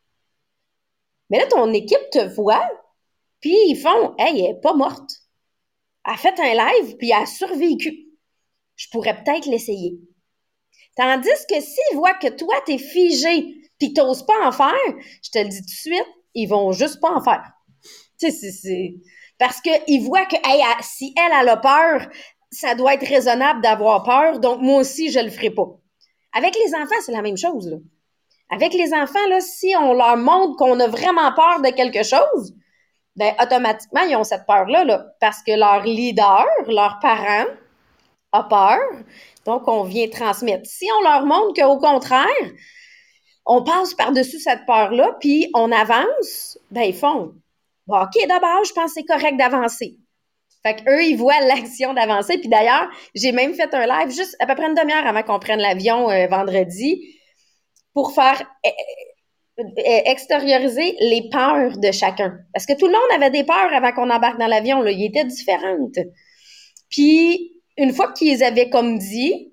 mais 1.31 1.38
là, 1.38 1.47
ton 1.47 1.73
équipe 1.73 2.11
te 2.11 2.35
voit, 2.35 2.69
puis 3.40 3.57
ils 3.67 3.76
font, 3.76 4.14
hey, 4.19 4.40
elle 4.40 4.50
est 4.50 4.61
pas 4.61 4.75
morte. 4.75 5.11
Elle 6.05 6.14
a 6.14 6.17
fait 6.17 6.38
un 6.38 6.55
live, 6.55 6.97
puis 6.97 7.11
elle 7.11 7.23
a 7.23 7.26
survécu. 7.26 8.09
Je 8.76 8.88
pourrais 8.90 9.23
peut-être 9.23 9.47
l'essayer. 9.47 9.99
Tandis 10.97 11.29
que 11.49 11.61
s'ils 11.61 11.97
voient 11.97 12.14
que 12.14 12.29
toi, 12.29 12.55
t'es 12.67 12.79
figé, 12.79 13.57
puis 13.79 13.93
t'oses 13.93 14.25
pas 14.25 14.47
en 14.47 14.52
faire, 14.52 14.75
je 15.23 15.31
te 15.31 15.38
le 15.38 15.49
dis 15.49 15.61
tout 15.61 15.67
de 15.67 15.71
suite, 15.71 16.07
ils 16.35 16.47
vont 16.47 16.73
juste 16.73 17.00
pas 17.00 17.12
en 17.12 17.23
faire. 17.23 17.45
Tu 18.21 18.31
sais, 18.31 18.50
c'est... 18.50 18.95
Parce 19.39 19.61
qu'ils 19.61 20.03
voient 20.03 20.27
que 20.27 20.37
si 20.83 21.15
elle, 21.17 21.49
a 21.49 21.57
peur, 21.57 22.07
ça 22.50 22.75
doit 22.75 22.95
être 22.95 23.09
raisonnable 23.09 23.62
d'avoir 23.62 24.03
peur, 24.03 24.39
donc 24.39 24.61
moi 24.61 24.81
aussi, 24.81 25.11
je 25.11 25.21
le 25.21 25.31
ferai 25.31 25.50
pas. 25.50 25.67
Avec 26.37 26.55
les 26.55 26.75
enfants, 26.75 27.00
c'est 27.05 27.12
la 27.12 27.23
même 27.23 27.39
chose. 27.39 27.81
Avec 28.50 28.75
les 28.75 28.93
enfants, 28.93 29.19
si 29.41 29.75
on 29.79 29.95
leur 29.95 30.17
montre 30.17 30.57
qu'on 30.57 30.79
a 30.81 30.89
vraiment 30.89 31.33
peur 31.33 31.62
de 31.62 31.71
quelque 31.71 32.03
chose, 32.03 32.55
ben 33.17 33.33
automatiquement, 33.41 34.03
ils 34.03 34.17
ont 34.17 34.25
cette 34.25 34.47
peur-là, 34.47 34.85
là, 34.85 35.07
parce 35.21 35.43
que 35.43 35.53
leur 35.59 35.85
leader, 35.85 36.47
leur 36.69 36.99
parent, 37.00 37.47
a 38.33 38.45
peur, 38.45 38.79
donc 39.47 39.67
on 39.67 39.83
vient 39.83 40.09
transmettre. 40.09 40.69
Si 40.69 40.87
on 40.99 41.03
leur 41.03 41.27
montre 41.27 41.61
qu'au 41.61 41.79
contraire, 41.79 42.27
on 43.47 43.65
passe 43.65 43.95
par-dessus 43.95 44.39
cette 44.39 44.67
peur-là, 44.67 45.17
puis 45.21 45.50
on 45.55 45.73
avance, 45.73 46.59
ben 46.71 46.83
ils 46.83 46.95
font 46.95 47.35
OK, 47.92 48.28
d'abord, 48.28 48.64
je 48.64 48.73
pense 48.73 48.94
que 48.94 49.00
c'est 49.00 49.04
correct 49.04 49.37
d'avancer. 49.37 49.97
Fait 50.62 50.75
qu'eux, 50.76 51.02
ils 51.02 51.16
voient 51.16 51.40
l'action 51.40 51.94
d'avancer. 51.94 52.38
Puis 52.38 52.49
d'ailleurs, 52.49 52.88
j'ai 53.14 53.33
même 53.33 53.55
fait 53.55 53.72
un 53.74 53.87
live 53.87 54.14
juste 54.14 54.37
à 54.40 54.46
peu 54.46 54.55
près 54.55 54.66
une 54.66 54.74
demi-heure 54.74 55.07
avant 55.07 55.22
qu'on 55.22 55.38
prenne 55.38 55.61
l'avion 55.61 56.11
euh, 56.11 56.26
vendredi 56.26 57.16
pour 57.94 58.12
faire 58.12 58.42
euh, 58.66 58.70
euh, 59.62 60.00
extérioriser 60.05 60.96
les 61.00 61.29
peurs 61.31 61.79
de 61.79 61.90
chacun. 61.92 62.38
Parce 62.53 62.66
que 62.66 62.74
tout 62.74 62.87
le 62.87 62.92
monde 62.92 63.11
avait 63.14 63.31
des 63.31 63.44
peurs 63.44 63.72
avant 63.72 63.92
qu'on 63.92 64.11
embarque 64.11 64.38
dans 64.38 64.46
l'avion. 64.46 64.83
Là. 64.83 64.90
Ils 64.90 65.07
étaient 65.07 65.24
différentes. 65.24 65.98
Puis, 66.90 67.53
une 67.79 67.92
fois 67.92 68.12
qu'ils 68.12 68.44
avaient 68.44 68.68
comme 68.68 68.98
dit, 68.98 69.53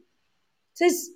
tu 0.78 0.90
sais, 0.90 1.12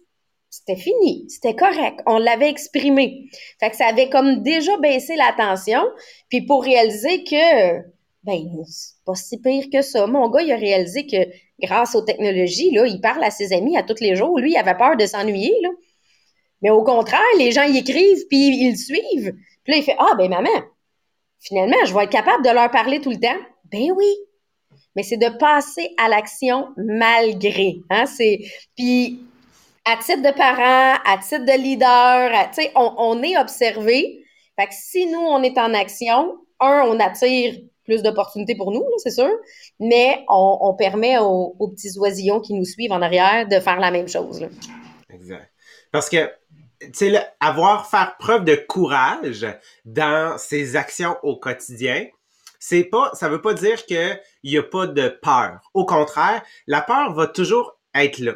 c'était 0.51 0.75
fini, 0.75 1.25
c'était 1.29 1.55
correct, 1.55 2.01
on 2.05 2.17
l'avait 2.17 2.49
exprimé. 2.49 3.29
Fait 3.59 3.69
que 3.69 3.77
ça 3.77 3.87
avait 3.87 4.09
comme 4.09 4.43
déjà 4.43 4.77
baissé 4.77 5.15
la 5.15 5.33
tension, 5.35 5.81
puis 6.29 6.41
pour 6.41 6.63
réaliser 6.63 7.23
que 7.23 7.79
ben 8.23 8.37
c'est 8.67 9.03
pas 9.05 9.15
si 9.15 9.39
pire 9.39 9.65
que 9.71 9.81
ça. 9.81 10.05
Mon 10.07 10.29
gars, 10.29 10.41
il 10.41 10.51
a 10.51 10.57
réalisé 10.57 11.07
que 11.07 11.17
grâce 11.63 11.95
aux 11.95 12.01
technologies 12.01 12.71
là, 12.71 12.85
il 12.85 12.99
parle 12.99 13.23
à 13.23 13.31
ses 13.31 13.53
amis 13.53 13.77
à 13.77 13.83
tous 13.83 14.01
les 14.01 14.15
jours, 14.17 14.37
lui 14.39 14.51
il 14.51 14.57
avait 14.57 14.77
peur 14.77 14.97
de 14.97 15.05
s'ennuyer. 15.05 15.53
Mais 16.61 16.69
au 16.69 16.83
contraire, 16.83 17.21
les 17.39 17.51
gens 17.51 17.63
y 17.63 17.77
écrivent 17.77 18.27
puis 18.29 18.49
ils 18.49 18.71
le 18.71 18.75
suivent. 18.75 19.33
Puis 19.63 19.73
là 19.73 19.77
il 19.77 19.83
fait 19.83 19.95
"Ah 19.97 20.15
ben 20.17 20.29
maman, 20.29 20.49
finalement, 21.39 21.85
je 21.85 21.93
vais 21.93 22.03
être 22.03 22.11
capable 22.11 22.43
de 22.43 22.49
leur 22.51 22.69
parler 22.71 22.99
tout 22.99 23.11
le 23.11 23.19
temps." 23.19 23.39
Ben 23.71 23.89
oui. 23.95 24.05
Mais 24.97 25.03
c'est 25.03 25.17
de 25.17 25.29
passer 25.37 25.91
à 25.97 26.09
l'action 26.09 26.67
malgré, 26.75 27.77
hein, 27.89 28.03
puis 28.75 29.21
à 29.85 29.97
titre 29.97 30.21
de 30.21 30.35
parent, 30.35 30.99
à 31.05 31.17
titre 31.17 31.45
de 31.45 31.57
leader, 31.57 32.31
on, 32.75 32.93
on, 32.97 33.23
est 33.23 33.37
observé. 33.37 34.23
Fait 34.59 34.67
que 34.67 34.73
si 34.73 35.07
nous, 35.07 35.19
on 35.19 35.41
est 35.43 35.57
en 35.57 35.73
action, 35.73 36.37
un, 36.59 36.83
on 36.87 36.99
attire 36.99 37.55
plus 37.85 38.03
d'opportunités 38.03 38.55
pour 38.55 38.71
nous, 38.71 38.85
c'est 38.97 39.11
sûr, 39.11 39.31
mais 39.79 40.23
on, 40.29 40.57
on 40.61 40.75
permet 40.75 41.17
aux, 41.17 41.67
petits 41.75 41.97
oisillons 41.97 42.39
qui 42.39 42.53
nous 42.53 42.65
suivent 42.65 42.91
en 42.91 43.01
arrière 43.01 43.47
de 43.47 43.59
faire 43.59 43.79
la 43.79 43.91
même 43.91 44.07
chose. 44.07 44.47
Exact. 45.09 45.51
Parce 45.91 46.09
que, 46.09 46.31
tu 46.79 46.89
sais, 46.93 47.27
avoir, 47.39 47.89
faire 47.89 48.15
preuve 48.17 48.45
de 48.45 48.55
courage 48.55 49.47
dans 49.83 50.37
ses 50.37 50.75
actions 50.75 51.17
au 51.23 51.37
quotidien, 51.37 52.05
c'est 52.59 52.83
pas, 52.83 53.11
ça 53.13 53.27
veut 53.27 53.41
pas 53.41 53.55
dire 53.55 53.85
qu'il 53.85 54.19
y 54.43 54.57
a 54.57 54.63
pas 54.63 54.85
de 54.85 55.09
peur. 55.09 55.59
Au 55.73 55.85
contraire, 55.85 56.43
la 56.67 56.81
peur 56.81 57.13
va 57.13 57.25
toujours 57.25 57.75
être 57.93 58.19
là 58.19 58.33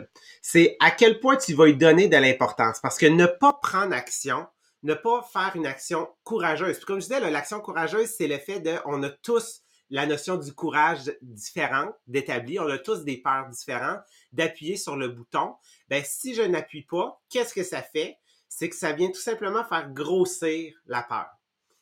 c'est 0.48 0.78
à 0.80 0.91
quel 0.91 1.20
point 1.20 1.38
tu 1.38 1.56
vas 1.56 1.65
lui 1.65 1.76
donner 1.76 2.08
de 2.08 2.18
l'importance. 2.18 2.80
Parce 2.80 3.00
que 3.00 3.08
ne 3.08 3.26
pas 3.26 3.54
prendre 3.54 3.96
action, 3.96 4.46
ne 4.84 4.94
pas 4.94 5.24
faire 5.24 5.54
une 5.56 5.65
action 5.65 6.08
courageuse. 6.24 6.78
comme 6.86 7.02
je 7.02 7.08
disais, 7.08 7.32
l'action 7.32 7.60
courageuse, 7.60 8.12
c'est 8.15 8.28
le 8.28 8.38
fait 8.38 8.60
de, 8.60 8.76
on 8.86 9.02
a 9.02 9.10
tous 9.10 9.63
la 9.89 10.06
notion 10.06 10.38
du 10.38 10.54
courage 10.54 11.12
différent 11.24 11.91
d'établir, 12.06 12.62
on 12.62 12.70
a 12.70 12.78
tous 12.78 13.04
des 13.04 13.18
peurs 13.18 13.50
différentes, 13.50 14.02
d'appuyer 14.34 14.78
sur 14.78 14.96
le 14.96 15.08
bouton. 15.08 15.56
Ben, 15.89 16.04
si 16.06 16.36
je 16.36 16.44
n'appuie 16.44 16.84
pas, 16.84 17.20
qu'est-ce 17.32 17.56
que 17.56 17.63
ça 17.63 17.82
fait? 17.82 18.20
C'est 18.48 18.70
que 18.70 18.76
ça 18.76 18.91
vient 18.91 19.10
tout 19.10 19.20
simplement 19.20 19.65
faire 19.65 19.89
grossir 19.91 20.76
la 20.86 21.02
peur. 21.02 21.26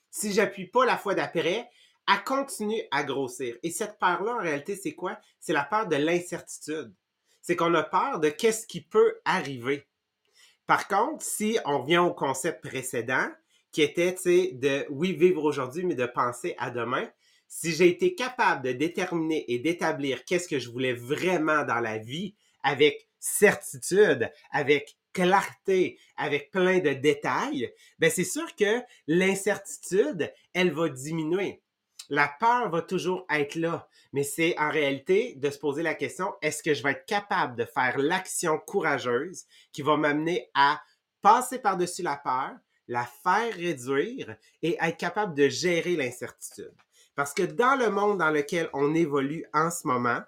Si 0.09 0.31
j'appuie 0.31 0.67
pas 0.67 0.86
la 0.86 0.97
fois 0.97 1.15
d'après, 1.15 1.69
elle 2.07 2.23
continue 2.23 2.81
à 2.91 3.03
grossir. 3.03 3.57
Et 3.62 3.71
cette 3.71 3.99
peur-là, 3.99 4.36
en 4.36 4.41
réalité, 4.41 4.77
c'est 4.77 4.95
quoi? 4.95 5.19
C'est 5.41 5.51
la 5.51 5.65
peur 5.65 5.88
de 5.88 5.97
l'incertitude 5.97 6.93
c'est 7.43 7.56
qu'on 7.56 7.75
a 7.75 7.84
peur 7.84 8.19
de 8.19 8.29
qu'est-ce 8.29 8.65
qui 8.65 8.82
peut 8.82 9.19
arriver. 9.25 9.86
Par 10.65 10.88
contre, 10.88 11.23
si 11.23 11.60
on 11.65 11.82
revient 11.82 11.99
au 11.99 12.13
concept 12.13 12.63
précédent, 12.65 13.27
qui 13.71 13.82
était, 13.82 14.15
de, 14.53 14.86
oui, 14.89 15.13
vivre 15.13 15.43
aujourd'hui, 15.43 15.84
mais 15.84 15.95
de 15.95 16.06
penser 16.06 16.56
à 16.58 16.71
demain, 16.71 17.08
si 17.47 17.73
j'ai 17.73 17.89
été 17.89 18.15
capable 18.15 18.63
de 18.63 18.71
déterminer 18.71 19.45
et 19.51 19.60
d'établir 19.60 20.23
qu'est-ce 20.25 20.47
que 20.47 20.60
je 20.60 20.69
voulais 20.69 20.93
vraiment 20.93 21.63
dans 21.63 21.79
la 21.79 21.97
vie 21.97 22.36
avec 22.63 23.10
certitude, 23.19 24.32
avec 24.51 24.95
clarté, 25.12 25.99
avec 26.15 26.49
plein 26.49 26.79
de 26.79 26.93
détails, 26.93 27.71
ben 27.99 28.10
c'est 28.10 28.23
sûr 28.23 28.56
que 28.56 28.82
l'incertitude, 29.08 30.32
elle 30.53 30.71
va 30.71 30.89
diminuer. 30.89 31.62
La 32.13 32.28
peur 32.28 32.69
va 32.69 32.84
toujours 32.84 33.26
être 33.28 33.56
là, 33.56 33.89
mais 34.12 34.21
c'est 34.21 34.56
en 34.60 34.69
réalité 34.69 35.34
de 35.34 35.49
se 35.49 35.58
poser 35.58 35.82
la 35.82 35.95
question, 35.95 36.32
est-ce 36.43 36.62
que 36.62 36.76
je 36.76 36.84
vais 36.84 36.91
être 36.91 37.08
capable 37.08 37.56
de 37.56 37.65
faire 37.65 37.97
l'action 37.97 38.60
courageuse 38.60 39.45
qui 39.71 39.82
va 39.82 39.97
m'amener 39.97 40.47
à 40.54 40.80
passer 41.23 41.58
par-dessus 41.58 42.04
la 42.04 42.17
peur, 42.17 42.52
la 42.88 43.04
faire 43.23 43.52
réduire 43.56 44.36
et 44.62 44.78
être 44.80 44.97
capable 44.97 45.34
de 45.34 45.49
gérer 45.49 45.95
l'incertitude? 45.95 46.76
Parce 47.15 47.34
que 47.34 47.41
dans 47.41 47.76
le 47.76 47.89
monde 47.89 48.19
dans 48.19 48.30
lequel 48.30 48.69
on 48.73 48.93
évolue 48.93 49.47
en 49.52 49.71
ce 49.71 49.88
moment, 49.88 50.21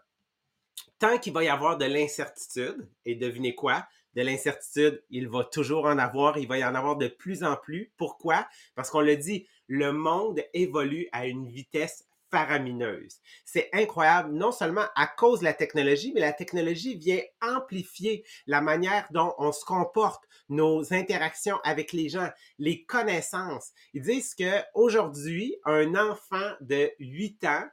tant 0.97 1.19
qu'il 1.19 1.33
va 1.33 1.43
y 1.43 1.49
avoir 1.49 1.77
de 1.77 1.85
l'incertitude, 1.85 2.89
et 3.05 3.13
devinez 3.13 3.53
quoi, 3.53 3.85
de 4.15 4.23
l'incertitude, 4.23 5.03
il 5.11 5.27
va 5.27 5.43
toujours 5.43 5.85
en 5.85 5.99
avoir, 5.99 6.39
il 6.39 6.47
va 6.47 6.57
y 6.57 6.65
en 6.65 6.73
avoir 6.73 6.95
de 6.95 7.09
plus 7.09 7.43
en 7.43 7.55
plus. 7.57 7.93
Pourquoi? 7.95 8.47
Parce 8.73 8.89
qu'on 8.89 9.01
le 9.01 9.17
dit, 9.17 9.45
le 9.67 9.91
monde 9.91 10.41
évolue 10.53 11.07
à 11.11 11.27
une 11.27 11.47
vitesse 11.47 12.05
faramineuse. 12.31 13.19
C'est 13.45 13.69
incroyable, 13.71 14.33
non 14.33 14.51
seulement 14.51 14.85
à 14.95 15.07
cause 15.07 15.39
de 15.39 15.45
la 15.45 15.53
technologie, 15.53 16.11
mais 16.13 16.21
la 16.21 16.33
technologie 16.33 16.95
vient 16.95 17.21
amplifier 17.41 18.25
la 18.47 18.61
manière 18.61 19.07
dont 19.11 19.33
on 19.37 19.51
se 19.51 19.63
comporte, 19.63 20.23
nos 20.49 20.93
interactions 20.93 21.57
avec 21.63 21.93
les 21.93 22.09
gens, 22.09 22.29
les 22.59 22.83
connaissances. 22.85 23.71
Ils 23.93 24.01
disent 24.01 24.35
que 24.35 24.61
aujourd'hui, 24.73 25.55
un 25.65 25.95
enfant 25.95 26.51
de 26.61 26.91
8 26.99 27.43
ans 27.45 27.67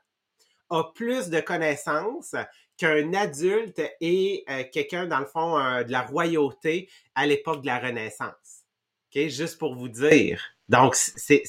a 0.71 0.85
plus 0.95 1.29
de 1.29 1.41
connaissances 1.41 2.35
qu'un 2.79 3.13
adulte 3.13 3.83
et 4.01 4.45
euh, 4.49 4.65
quelqu'un, 4.73 5.07
dans 5.07 5.21
le 5.21 5.27
fond, 5.27 5.59
euh, 5.59 5.85
de 5.85 5.93
la 5.93 6.03
royauté 6.03 6.89
à 7.15 7.27
l'époque 7.27 7.63
de 7.63 7.67
la 7.67 7.79
Renaissance. 7.79 8.62
Juste 9.15 9.59
pour 9.59 9.75
vous 9.75 9.89
dire. 9.89 10.41
Donc, 10.69 10.95
c'est, 10.95 11.43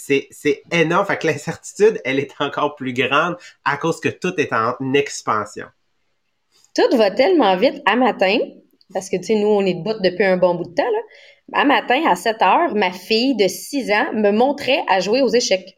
énorme. 0.72 1.06
Fait 1.06 1.18
que 1.18 1.28
l'incertitude, 1.28 2.02
elle 2.04 2.20
est 2.20 2.34
encore 2.40 2.76
plus 2.76 2.94
grande 2.94 3.38
à 3.64 3.78
cause 3.78 4.00
que 4.00 4.10
tout 4.10 4.34
est 4.38 4.52
en 4.52 4.76
expansion. 4.94 5.68
Tout 6.76 6.98
va 6.98 7.12
tellement 7.12 7.56
vite 7.56 7.82
à 7.86 7.96
matin, 7.96 8.38
parce 8.94 9.10
que, 9.10 9.18
tu 9.18 9.24
sais, 9.24 9.36
nous, 9.36 9.48
on 9.48 9.66
est 9.66 9.76
debout 9.76 10.00
depuis 10.02 10.26
un 10.26 10.38
bon 10.38 10.56
bout 10.56 10.66
de 10.66 10.74
temps, 10.74 10.84
là. 10.84 11.62
À 11.62 11.66
matin, 11.66 12.02
à 12.08 12.16
7 12.16 12.42
heures, 12.42 12.76
ma 12.76 12.92
fille 12.92 13.36
de 13.36 13.48
6 13.48 13.92
ans 13.92 14.14
me 14.14 14.32
montrait 14.32 14.84
à 14.88 15.00
jouer 15.00 15.22
aux 15.22 15.30
échecs. 15.30 15.78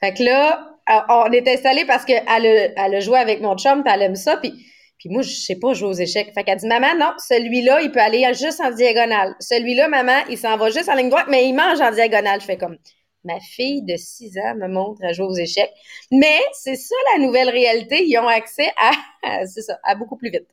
Fait 0.00 0.14
que 0.14 0.22
là, 0.22 0.78
on 1.08 1.30
est 1.32 1.46
installé 1.46 1.84
parce 1.84 2.04
qu'elle 2.04 2.26
a, 2.26 2.86
elle 2.86 3.00
joué 3.02 3.18
avec 3.18 3.40
mon 3.40 3.56
chum, 3.56 3.82
puis 3.82 3.92
elle 3.94 4.02
aime 4.02 4.16
ça, 4.16 4.36
puis, 4.38 4.52
puis 4.98 5.08
moi, 5.08 5.22
je 5.22 5.34
sais 5.34 5.56
pas 5.56 5.74
jouer 5.74 5.88
aux 5.88 5.92
échecs. 5.94 6.32
Fait 6.34 6.44
qu'elle 6.44 6.58
dit, 6.58 6.66
maman, 6.66 6.94
non, 6.98 7.12
celui-là, 7.18 7.80
il 7.82 7.90
peut 7.90 8.00
aller 8.00 8.24
juste 8.34 8.60
en 8.60 8.70
diagonale. 8.70 9.34
Celui-là, 9.40 9.88
maman, 9.88 10.24
il 10.30 10.38
s'en 10.38 10.56
va 10.56 10.70
juste 10.70 10.88
en 10.88 10.94
ligne 10.94 11.10
droite, 11.10 11.26
mais 11.28 11.46
il 11.46 11.54
mange 11.54 11.80
en 11.80 11.90
diagonale. 11.90 12.40
Je 12.40 12.46
fais 12.46 12.56
comme, 12.56 12.78
ma 13.24 13.40
fille 13.40 13.82
de 13.82 13.96
6 13.96 14.38
ans 14.38 14.54
me 14.56 14.68
montre 14.68 15.04
à 15.04 15.12
jouer 15.12 15.26
aux 15.26 15.34
échecs. 15.34 15.70
Mais 16.10 16.40
c'est 16.52 16.76
ça 16.76 16.94
la 17.14 17.24
nouvelle 17.24 17.48
réalité. 17.48 18.04
Ils 18.04 18.18
ont 18.18 18.28
accès 18.28 18.70
à, 18.76 19.46
c'est 19.46 19.62
ça, 19.62 19.78
à 19.82 19.94
beaucoup 19.94 20.16
plus 20.16 20.30
vite. 20.30 20.48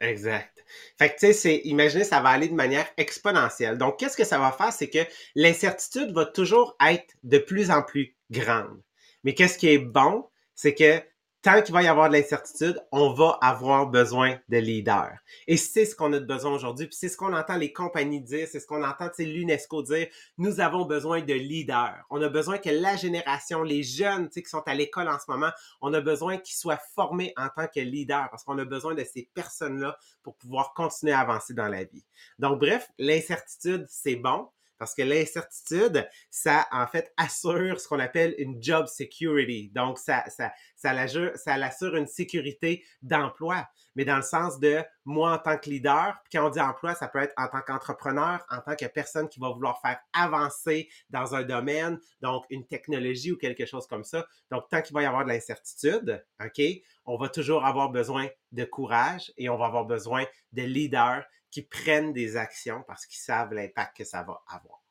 Exact. 0.00 0.52
Fait 0.98 1.10
que, 1.10 1.14
tu 1.14 1.26
sais, 1.26 1.32
c'est, 1.32 1.60
imaginez, 1.64 2.04
ça 2.04 2.20
va 2.20 2.30
aller 2.30 2.48
de 2.48 2.54
manière 2.54 2.86
exponentielle. 2.96 3.78
Donc, 3.78 3.98
qu'est-ce 3.98 4.16
que 4.16 4.24
ça 4.24 4.38
va 4.38 4.52
faire? 4.52 4.72
C'est 4.72 4.90
que 4.90 4.98
l'incertitude 5.34 6.12
va 6.12 6.26
toujours 6.26 6.76
être 6.86 7.14
de 7.22 7.38
plus 7.38 7.70
en 7.70 7.82
plus 7.82 8.16
grande. 8.30 8.82
Mais 9.24 9.34
qu'est-ce 9.34 9.58
qui 9.58 9.68
est 9.68 9.78
bon? 9.78 10.24
C'est 10.54 10.74
que 10.74 11.02
tant 11.46 11.62
qu'il 11.62 11.72
va 11.72 11.84
y 11.84 11.86
avoir 11.86 12.08
de 12.08 12.14
l'incertitude, 12.14 12.76
on 12.90 13.12
va 13.12 13.38
avoir 13.40 13.86
besoin 13.86 14.36
de 14.48 14.56
leaders. 14.56 15.16
Et 15.46 15.56
c'est 15.56 15.84
ce 15.84 15.94
qu'on 15.94 16.12
a 16.12 16.18
besoin 16.18 16.52
aujourd'hui, 16.52 16.88
puis 16.88 16.96
c'est 16.98 17.08
ce 17.08 17.16
qu'on 17.16 17.32
entend 17.32 17.56
les 17.56 17.72
compagnies 17.72 18.20
dire, 18.20 18.48
c'est 18.50 18.58
ce 18.58 18.66
qu'on 18.66 18.82
entend 18.82 19.10
l'UNESCO 19.16 19.82
dire. 19.82 20.08
Nous 20.38 20.58
avons 20.58 20.86
besoin 20.86 21.20
de 21.20 21.34
leaders. 21.34 22.04
On 22.10 22.20
a 22.20 22.28
besoin 22.28 22.58
que 22.58 22.70
la 22.70 22.96
génération, 22.96 23.62
les 23.62 23.84
jeunes 23.84 24.28
qui 24.28 24.42
sont 24.44 24.64
à 24.66 24.74
l'école 24.74 25.08
en 25.08 25.20
ce 25.20 25.30
moment, 25.30 25.50
on 25.80 25.94
a 25.94 26.00
besoin 26.00 26.38
qu'ils 26.38 26.56
soient 26.56 26.80
formés 26.96 27.32
en 27.36 27.46
tant 27.48 27.68
que 27.72 27.78
leaders 27.78 28.28
parce 28.28 28.42
qu'on 28.42 28.58
a 28.58 28.64
besoin 28.64 28.94
de 28.94 29.04
ces 29.04 29.30
personnes-là 29.32 29.96
pour 30.24 30.34
pouvoir 30.34 30.74
continuer 30.74 31.12
à 31.12 31.20
avancer 31.20 31.54
dans 31.54 31.68
la 31.68 31.84
vie. 31.84 32.04
Donc 32.40 32.58
bref, 32.58 32.90
l'incertitude, 32.98 33.86
c'est 33.88 34.16
bon, 34.16 34.48
parce 34.78 34.94
que 34.94 35.02
l'incertitude, 35.02 36.08
ça, 36.30 36.66
en 36.72 36.86
fait, 36.86 37.12
assure 37.16 37.80
ce 37.80 37.88
qu'on 37.88 37.98
appelle 37.98 38.34
une 38.38 38.62
job 38.62 38.86
security. 38.86 39.70
Donc, 39.74 39.98
ça, 39.98 40.24
ça, 40.28 40.52
ça, 40.76 40.92
l'assure, 40.92 41.96
une 41.96 42.06
sécurité 42.06 42.84
d'emploi. 43.02 43.66
Mais 43.94 44.04
dans 44.04 44.16
le 44.16 44.22
sens 44.22 44.60
de 44.60 44.82
moi 45.04 45.32
en 45.32 45.38
tant 45.38 45.56
que 45.56 45.70
leader, 45.70 46.16
puis 46.24 46.38
quand 46.38 46.46
on 46.46 46.50
dit 46.50 46.60
emploi, 46.60 46.94
ça 46.94 47.08
peut 47.08 47.20
être 47.20 47.32
en 47.36 47.48
tant 47.48 47.62
qu'entrepreneur, 47.62 48.44
en 48.50 48.60
tant 48.60 48.76
que 48.76 48.86
personne 48.86 49.28
qui 49.28 49.40
va 49.40 49.50
vouloir 49.50 49.80
faire 49.80 49.98
avancer 50.12 50.88
dans 51.08 51.34
un 51.34 51.42
domaine, 51.42 51.98
donc 52.20 52.44
une 52.50 52.66
technologie 52.66 53.32
ou 53.32 53.36
quelque 53.36 53.64
chose 53.64 53.86
comme 53.86 54.04
ça. 54.04 54.26
Donc, 54.50 54.68
tant 54.68 54.82
qu'il 54.82 54.94
va 54.94 55.02
y 55.02 55.06
avoir 55.06 55.24
de 55.24 55.30
l'incertitude, 55.30 56.24
OK, 56.44 56.62
on 57.06 57.16
va 57.16 57.28
toujours 57.28 57.64
avoir 57.64 57.90
besoin 57.90 58.28
de 58.52 58.64
courage 58.64 59.32
et 59.36 59.48
on 59.48 59.56
va 59.56 59.66
avoir 59.66 59.86
besoin 59.86 60.24
de 60.52 60.62
leaders 60.62 61.24
qui 61.56 61.62
prennent 61.62 62.12
des 62.12 62.36
actions 62.36 62.84
parce 62.86 63.06
qu'ils 63.06 63.18
savent 63.18 63.54
l'impact 63.54 63.96
que 63.96 64.04
ça 64.04 64.22
va 64.22 64.42
avoir. 64.46 64.82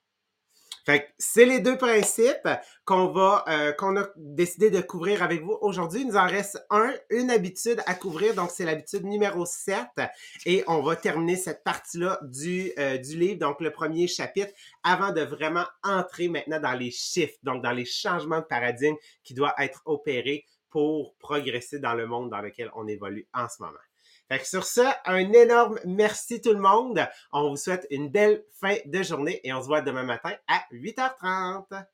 Fait 0.84 1.14
c'est 1.20 1.46
les 1.46 1.60
deux 1.60 1.78
principes 1.78 2.50
qu'on 2.86 3.12
va 3.12 3.46
euh, 3.48 3.72
qu'on 3.72 3.96
a 3.98 4.08
décidé 4.16 4.72
de 4.72 4.82
couvrir 4.82 5.22
avec 5.22 5.44
vous 5.44 5.56
aujourd'hui. 5.62 6.02
Il 6.02 6.08
nous 6.08 6.18
en 6.18 6.26
reste 6.26 6.58
un, 6.72 6.92
une 7.12 7.30
habitude 7.30 7.84
à 7.86 7.94
couvrir, 7.94 8.34
donc 8.34 8.50
c'est 8.50 8.66
l'habitude 8.66 9.06
numéro 9.06 9.46
7 9.46 9.78
et 10.48 10.64
on 10.66 10.82
va 10.82 10.96
terminer 10.96 11.36
cette 11.36 11.64
partie-là 11.64 12.20
du 12.24 12.72
euh, 12.80 12.98
du 12.98 13.16
livre, 13.16 13.38
donc 13.38 13.62
le 13.62 13.72
premier 13.72 14.08
chapitre 14.08 14.52
avant 14.82 15.12
de 15.12 15.22
vraiment 15.22 15.66
entrer 15.84 16.30
maintenant 16.30 16.60
dans 16.60 16.74
les 16.74 16.90
chiffres, 16.90 17.38
donc 17.44 17.62
dans 17.62 17.74
les 17.74 17.86
changements 17.86 18.40
de 18.40 18.46
paradigme 18.46 18.96
qui 19.24 19.36
doivent 19.36 19.54
être 19.60 19.84
opérés 19.86 20.46
pour 20.72 21.16
progresser 21.18 21.78
dans 21.78 21.94
le 21.94 22.08
monde 22.08 22.32
dans 22.32 22.42
lequel 22.42 22.72
on 22.74 22.88
évolue 22.88 23.28
en 23.36 23.48
ce 23.50 23.62
moment. 23.62 23.78
Fait 24.28 24.40
que 24.40 24.48
sur 24.48 24.64
ça, 24.64 25.00
un 25.06 25.32
énorme 25.34 25.80
merci 25.86 26.42
tout 26.42 26.54
le 26.54 26.60
monde. 26.60 27.08
On 27.32 27.50
vous 27.50 27.58
souhaite 27.58 27.86
une 27.92 28.10
belle 28.10 28.44
fin 28.60 28.76
de 28.86 29.04
journée 29.04 29.40
et 29.44 29.54
on 29.54 29.62
se 29.62 29.68
voit 29.68 29.82
demain 29.82 30.04
matin 30.04 30.34
à 30.48 30.64
8h30. 30.72 31.86